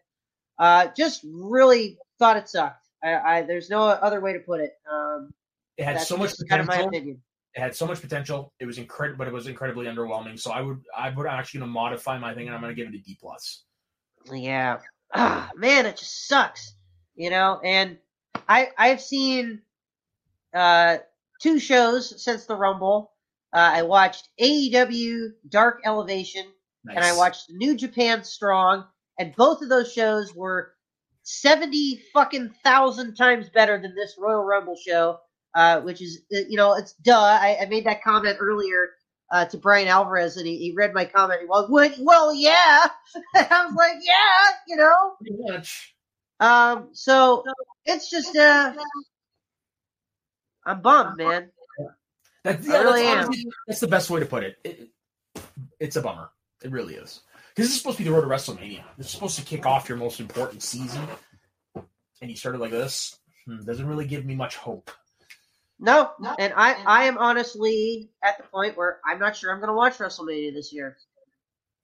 [0.58, 2.81] Uh, just really thought it sucked.
[3.02, 4.72] I, I there's no other way to put it.
[4.90, 5.32] Um,
[5.76, 6.88] It had so much just kind of my potential.
[6.88, 7.22] opinion.
[7.54, 8.52] It had so much potential.
[8.60, 10.38] It was incredible, but it was incredibly underwhelming.
[10.40, 12.80] So I would, I would actually going to modify my thing, and I'm going to
[12.82, 13.64] give it a D plus.
[14.32, 14.78] Yeah.
[15.14, 16.74] Ah, man, it just sucks.
[17.14, 17.98] You know, and
[18.48, 19.60] I I've seen
[20.54, 20.98] uh
[21.42, 23.12] two shows since the Rumble.
[23.52, 26.46] Uh, I watched AEW Dark Elevation
[26.84, 26.96] Nice.
[26.96, 28.86] and I watched New Japan Strong,
[29.18, 30.72] and both of those shows were
[31.22, 35.18] seventy fucking thousand times better than this Royal Rumble show.
[35.54, 37.14] Uh, which is, uh, you know, it's duh.
[37.14, 38.88] I, I made that comment earlier
[39.32, 41.40] uh, to Bryan Alvarez, and he, he read my comment.
[41.40, 42.86] He was, well, well, yeah.
[43.34, 45.12] I was like, yeah, you know.
[45.20, 45.94] Pretty much.
[46.40, 47.44] Um, so
[47.84, 48.72] it's just, uh,
[50.64, 51.50] I'm bummed, man.
[52.44, 53.44] That's, I yeah, really that's, am.
[53.66, 54.56] that's the best way to put it.
[54.64, 54.88] it
[55.78, 56.30] it's a bummer.
[56.62, 57.20] It really is.
[57.54, 58.82] Because this is supposed to be the road to WrestleMania.
[58.96, 61.06] This is supposed to kick off your most important season.
[61.74, 63.18] And you started like this.
[63.46, 64.90] Hmm, doesn't really give me much hope.
[65.78, 69.68] No, and I, I am honestly at the point where I'm not sure I'm going
[69.68, 70.96] to watch WrestleMania this year.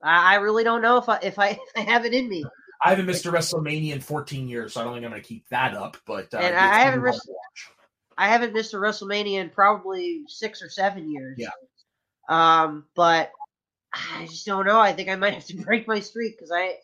[0.00, 2.44] I, I really don't know if I, if I, if I have it in me.
[2.82, 5.28] I haven't missed a WrestleMania in 14 years, so I don't think I'm going to
[5.28, 5.96] keep that up.
[6.06, 7.72] But uh, And I haven't be fun ris- to watch.
[8.16, 11.36] I haven't missed a WrestleMania in probably six or seven years.
[11.38, 11.50] Yeah.
[12.28, 13.32] Um, but
[14.14, 14.80] I just don't know.
[14.80, 16.76] I think I might have to break my streak because I,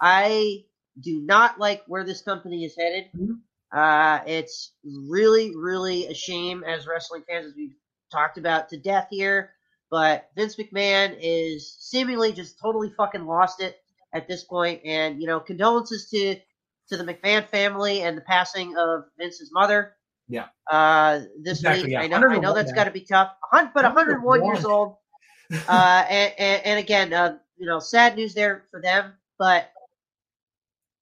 [0.00, 0.64] I
[1.00, 3.06] do not like where this company is headed.
[3.16, 3.40] Mhm.
[3.72, 4.72] Uh, it's
[5.08, 7.74] really, really a shame as wrestling fans, as we've
[8.10, 9.52] talked about to death here.
[9.90, 13.76] But Vince McMahon is seemingly just totally fucking lost it
[14.12, 14.82] at this point.
[14.84, 16.36] And you know, condolences to
[16.88, 19.94] to the McMahon family and the passing of Vince's mother.
[20.28, 20.46] Yeah.
[20.70, 22.00] Uh, this Exactly, week, yeah.
[22.00, 22.76] I know, I know 101 that's now.
[22.76, 23.32] got to be tough.
[23.50, 24.96] But 101 years old.
[25.68, 29.12] Uh, and, and, and again, uh, you know, sad news there for them.
[29.38, 29.70] But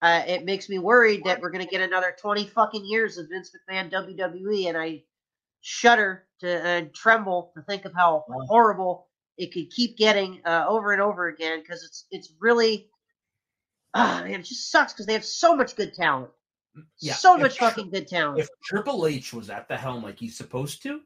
[0.02, 3.28] uh, it makes me worried that we're going to get another 20 fucking years of
[3.28, 5.02] Vince McMahon WWE, and I
[5.60, 10.92] shudder to and tremble to think of how horrible it could keep getting uh, over
[10.92, 12.88] and over again because it's it's really
[13.94, 16.30] ah man, it just sucks because they have so much good talent,
[16.98, 17.12] Yeah.
[17.14, 18.40] so much Tri- fucking good talent.
[18.40, 21.00] If Triple H was at the helm like he's supposed to,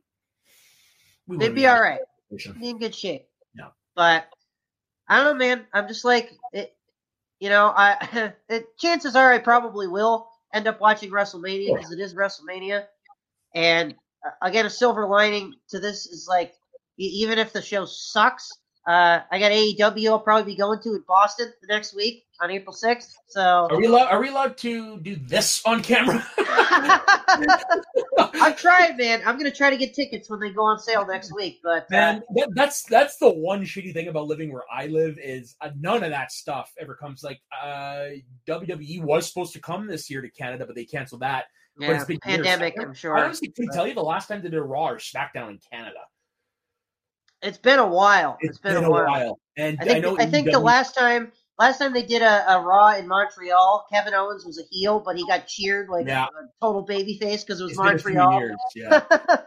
[1.27, 1.99] we They'd be all right.
[2.01, 2.55] all this right.
[2.55, 2.61] situation.
[2.61, 3.27] be in good shape.
[3.95, 4.27] But
[5.09, 5.67] I don't know, man.
[5.73, 6.77] I'm just like it.
[7.41, 12.01] You know, I it, chances are I probably will end up watching WrestleMania because it
[12.01, 12.87] is WrestleMania.
[13.55, 13.95] And
[14.27, 16.55] uh, again, a silver lining to this is like
[16.99, 20.09] even if the show sucks, Uh, I got AEW.
[20.11, 23.15] I'll probably be going to in Boston the next week on April sixth.
[23.29, 24.09] So Are we allowed?
[24.09, 26.23] Are we allowed to do this on camera?
[28.19, 29.23] I'm trying, man.
[29.25, 31.61] I'm gonna try to get tickets when they go on sale next week.
[31.63, 35.19] But uh, Man, that, that's that's the one shitty thing about living where I live
[35.23, 37.23] is uh, none of that stuff ever comes.
[37.23, 38.07] Like uh,
[38.47, 41.45] WWE was supposed to come this year to Canada, but they canceled that.
[41.77, 42.75] but yeah, it's been pandemic.
[42.79, 44.89] I- I'm I sure honestly couldn't tell you the last time they did a Raw
[44.91, 46.01] or SmackDown in Canada.
[47.45, 48.39] It's been a while.
[48.41, 51.79] it's been, a while, and I I, think know I think the last time last
[51.79, 55.27] time they did a, a Raw in Montreal, Kevin Owens was a heel, but he
[55.27, 56.25] got cheered like Yeah.
[56.25, 58.41] a, total babyface because it was it's been Montreal.
[58.41, 59.01] years, Yeah,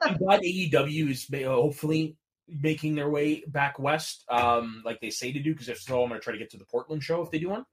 [0.03, 2.17] I'm glad AEW is hopefully
[2.47, 5.51] making their way back west, um, like they say to do.
[5.53, 7.39] Because if so, I'm going to try to get to the Portland show if they
[7.39, 7.65] do one,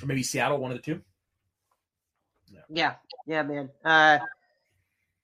[0.00, 1.02] or maybe Seattle, one of the two.
[2.70, 2.94] yeah,
[3.26, 3.68] yeah, man.
[3.84, 4.18] Uh,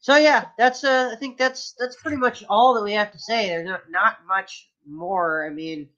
[0.00, 3.18] so yeah, that's uh, I think that's that's pretty much all that we have to
[3.18, 3.48] say.
[3.48, 5.46] There's not not much more.
[5.46, 5.88] I mean,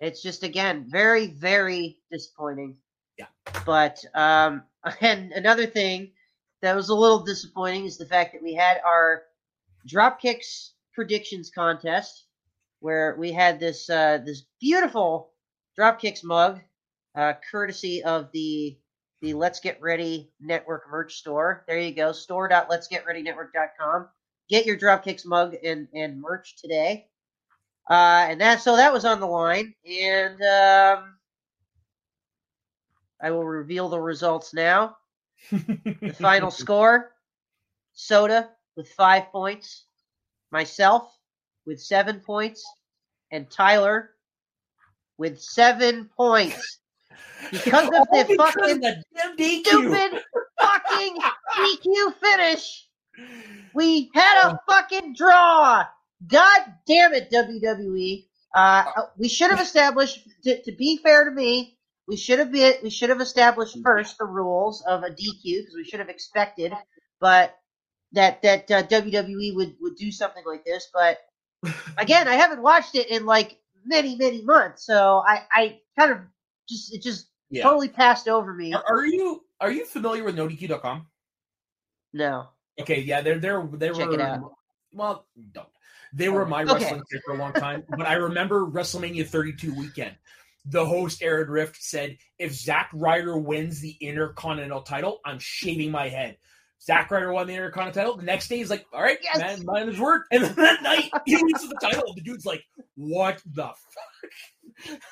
[0.00, 2.76] it's just again very very disappointing.
[3.18, 3.26] Yeah.
[3.64, 4.62] But um,
[5.00, 6.12] and another thing
[6.62, 9.22] that was a little disappointing is the fact that we had our
[9.88, 12.26] Dropkicks predictions contest
[12.80, 15.32] where we had this uh, this beautiful
[15.78, 16.60] Dropkicks mug,
[17.14, 18.76] uh, courtesy of the
[19.26, 21.64] the Let's Get Ready Network merch store.
[21.66, 24.06] There you go, store.letsgetreadynetwork.com.
[24.48, 27.08] Get your Dropkicks mug and, and merch today.
[27.90, 31.16] Uh, and that so that was on the line, and um,
[33.20, 34.96] I will reveal the results now.
[35.50, 37.10] The final score:
[37.94, 39.86] Soda with five points,
[40.52, 41.16] myself
[41.64, 42.64] with seven points,
[43.32, 44.10] and Tyler
[45.18, 46.78] with seven points.
[47.50, 48.82] Because of the fucking
[49.38, 49.66] DQ.
[49.66, 50.22] stupid
[50.58, 51.18] fucking
[51.56, 52.88] DQ finish.
[53.74, 55.84] We had a fucking draw.
[56.26, 58.26] God damn it, WWE.
[58.54, 58.84] Uh,
[59.18, 60.26] we should have established.
[60.44, 62.74] To, to be fair to me, we should have been.
[62.82, 66.72] We should have established first the rules of a DQ because we should have expected,
[67.20, 67.54] but
[68.12, 70.88] that that uh, WWE would would do something like this.
[70.92, 71.18] But
[71.98, 76.18] again, I haven't watched it in like many many months, so I I kind of
[76.68, 77.62] just it just Yeah.
[77.62, 78.74] totally passed over me.
[78.74, 81.06] Are, are you are you familiar with NoDQ.com?
[82.12, 82.48] No.
[82.80, 84.40] Okay, yeah, they're they're they Check were
[84.92, 85.68] well, don't.
[86.12, 86.72] They oh, were my Okay.
[86.74, 90.16] wrestling site for a long time, but I remember WrestleMania 32 weekend.
[90.66, 96.08] The host Aaron Rift said, "If Zack Ryder wins the Intercontinental title, I'm shaving my
[96.08, 96.38] head."
[96.82, 98.16] Zack Ryder won the Intercontinental title.
[98.16, 99.38] The next day, he's like, "All right, Yes.
[99.38, 102.14] man, mine is work." And then that night, he loses the title.
[102.14, 102.64] The dude's like,
[102.96, 104.30] "What the fuck?"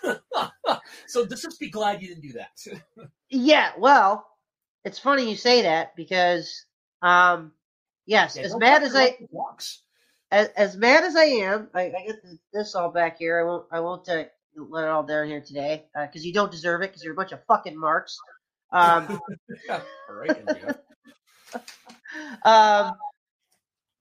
[1.06, 3.08] so just be glad you didn't do that.
[3.30, 4.26] Yeah, well,
[4.84, 6.66] it's funny you say that because,
[7.02, 7.52] um,
[8.06, 9.82] yes, Yeah, as mad as I walks.
[10.30, 12.16] as, as mad as I am, I, I get
[12.52, 13.40] this all back here.
[13.40, 14.24] I won't I won't uh,
[14.56, 17.32] let it all down here today because you don't deserve it because you're a bunch
[17.32, 18.16] of fucking marks.
[18.70, 19.20] Um,
[19.66, 20.76] Yeah, all right,
[22.44, 22.92] um,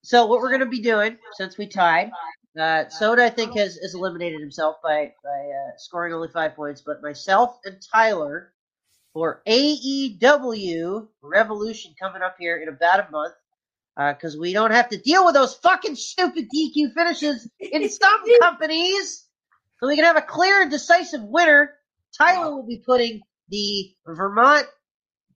[0.04, 2.12] so what we're gonna be doing since we tied,
[2.60, 6.82] uh, Soda I think has, has eliminated himself by by uh, scoring only five points,
[6.82, 8.54] but myself and Tyler
[9.14, 13.34] for AEW Revolution coming up here in about a month.
[13.96, 19.28] Because we don't have to deal with those fucking stupid DQ finishes in some companies.
[19.80, 21.76] So we can have a clear and decisive winner.
[22.18, 24.66] Tyler will be putting the Vermont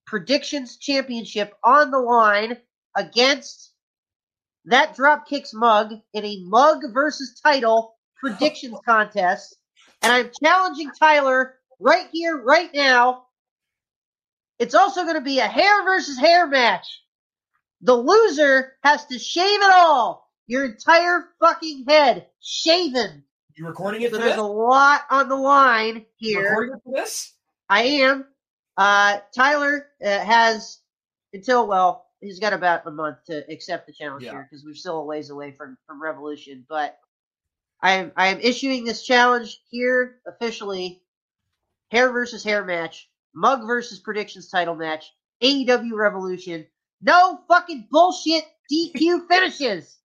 [0.08, 2.58] Predictions Championship on the line
[2.96, 3.74] against
[4.68, 9.58] that Dropkicks mug in a mug versus title predictions contest.
[10.02, 13.24] And I'm challenging Tyler right here, right now.
[14.60, 16.86] It's also going to be a hair versus hair match.
[17.82, 20.28] The loser has to shave it all.
[20.48, 23.24] Your entire fucking head shaven.
[23.56, 24.38] You recording it So there's this?
[24.40, 26.50] a lot on the line You here.
[26.50, 27.34] recording it for this?
[27.70, 28.26] I am.
[28.78, 30.80] Uh, Tyler uh, has
[31.34, 34.32] until well, he's got about a month to accept the challenge Yeah.
[34.32, 36.66] here because we're still a ways away from from Revolution.
[36.68, 36.98] But
[37.82, 41.02] I am I am issuing this challenge here officially.
[41.92, 46.66] Hair versus hair match, mug versus predictions title match, AEW Revolution.
[47.02, 49.98] No fucking bullshit DQ finishes.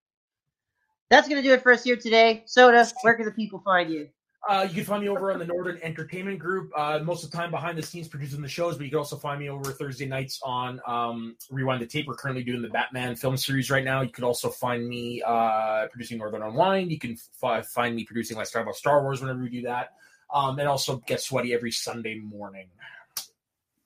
[1.11, 2.43] That's gonna do it for us here today.
[2.47, 4.09] Soda, where can the people find you?
[4.49, 6.73] Uh, you can find me over on the Northern Entertainment Group.
[6.77, 9.17] Uh, most of the time behind the scenes producing the shows, but you can also
[9.17, 12.09] find me over Thursday nights on um, Rewind the Tape.
[12.09, 14.01] We're currently doing the Batman film series right now.
[14.01, 16.91] You could also find me uh, producing Northern Unwind.
[16.91, 19.91] You can fi- find me producing Let's Talk About Star Wars whenever we do that.
[20.35, 22.67] Um, and also get sweaty every Sunday morning.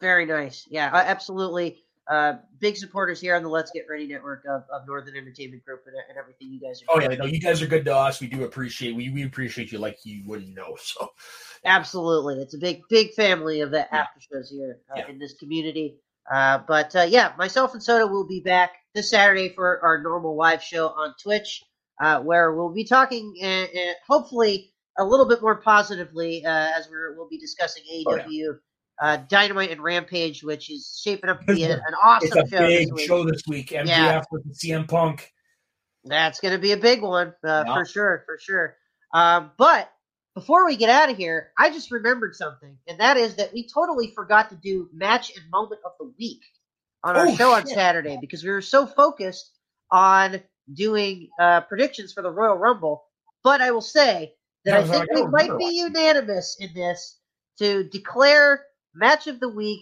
[0.01, 0.67] Very nice.
[0.71, 1.85] Yeah, absolutely.
[2.09, 5.83] Uh, big supporters here on the Let's Get Ready Network of, of Northern Entertainment Group
[5.87, 6.97] and, and everything you guys are.
[6.97, 7.13] Oh doing.
[7.13, 8.21] yeah, no, you guys are good to us.
[8.21, 10.77] We do appreciate we we appreciate you like you wouldn't know.
[10.87, 11.11] So
[11.65, 15.09] Absolutely, it's a big big family of the after shows here uh, Yeah.
[15.09, 15.97] in this community.
[16.31, 20.37] Uh, but uh, yeah, myself and Soda will be back this Saturday for our normal
[20.37, 21.63] live show on Twitch,
[22.01, 26.89] uh, where we'll be talking uh, uh, hopefully a little bit more positively uh, as
[26.91, 28.53] we're, we'll be discussing Oh, yeah.
[29.01, 32.53] Uh, Dynamite and Rampage, which is shaping up to be an, a- an awesome it's
[32.53, 33.07] a show this big week.
[33.07, 33.71] show this week.
[33.71, 34.23] MJF Yeah.
[34.31, 35.31] with CM Punk.
[36.05, 37.75] That's going to be a big one uh, Yeah.
[37.75, 38.77] for sure, for sure.
[39.13, 39.91] Um, but
[40.35, 43.69] before we get out of here, I just remembered something, and that is that we
[43.69, 46.43] totally forgot to do match and moment of the week
[47.05, 47.75] on our Oh, show on shit.
[47.75, 49.53] Saturday because we were so focused
[49.91, 50.41] on
[50.73, 53.05] doing uh, predictions for the Royal Rumble.
[53.45, 54.35] But I will say
[54.65, 57.19] that I think we don't might be unanimous in this
[57.59, 58.65] to declare
[58.97, 59.81] match of the week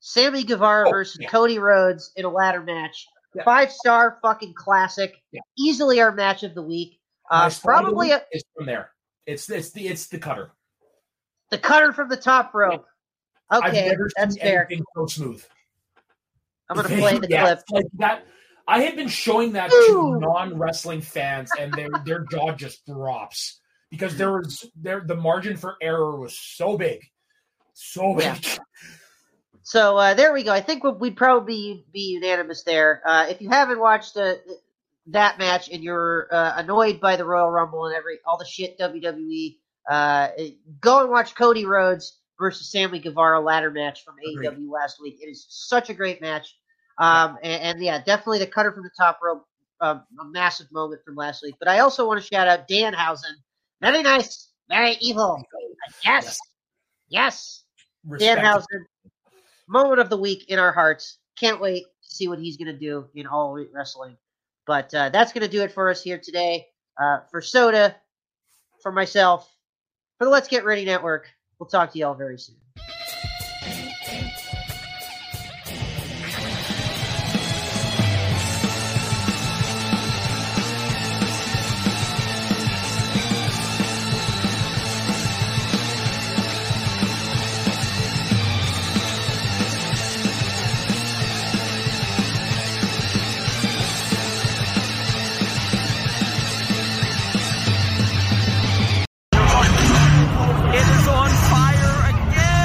[0.00, 1.28] Sammy Guevara Oh, versus yeah.
[1.28, 3.06] Cody Rhodes in a ladder match.
[3.34, 3.44] Yeah.
[3.44, 5.16] Five star fucking classic.
[5.32, 5.40] Yeah.
[5.58, 6.98] Easily our match of the week.
[7.30, 8.90] Uh, probably a, is from there.
[9.26, 10.52] It's it's the it's the cutter.
[11.50, 12.86] the cutter from the top rope.
[13.52, 14.68] Okay, that's fair.
[14.96, 15.44] so smooth.
[16.70, 17.60] I'm gonna play the clip.
[17.70, 18.26] like that.
[18.66, 20.14] I have been showing that Ooh.
[20.14, 23.60] to non wrestling fans, and their their jaw just drops
[23.90, 27.00] because there was there the margin for error was so big,
[27.78, 28.24] so big.
[28.24, 28.58] Yeah.
[29.62, 30.52] So uh, there we go.
[30.52, 33.02] I think we'd probably be unanimous there.
[33.04, 34.34] Uh, if you haven't watched uh,
[35.08, 38.78] that match and you're uh, annoyed by the Royal Rumble and every all the shit
[38.78, 39.56] WWE,
[39.90, 40.28] uh,
[40.80, 44.50] go and watch Cody Rhodes versus Sammy Guevara ladder match from Agreed.
[44.50, 45.18] AEW last week.
[45.20, 46.56] It is such a great match.
[46.98, 49.44] Um, and, and yeah, definitely the cutter from the top rope,
[49.80, 51.54] um, a massive moment from last week.
[51.58, 53.34] But I also want to shout out Danhausen.
[53.80, 55.40] Very nice, very evil.
[56.04, 56.38] Yes,
[57.08, 57.64] Yes.
[58.08, 58.84] Danhausen,
[59.68, 61.18] moment of the week in our hearts.
[61.38, 64.16] Can't wait to see what he's going to do in All Elite Wrestling.
[64.66, 66.66] But uh, that's going to do it for us here today.
[67.00, 67.96] Uh, for Soda,
[68.82, 69.48] for myself,
[70.18, 71.28] for the Let's Get Ready Network,
[71.58, 72.56] we'll talk to you all very soon.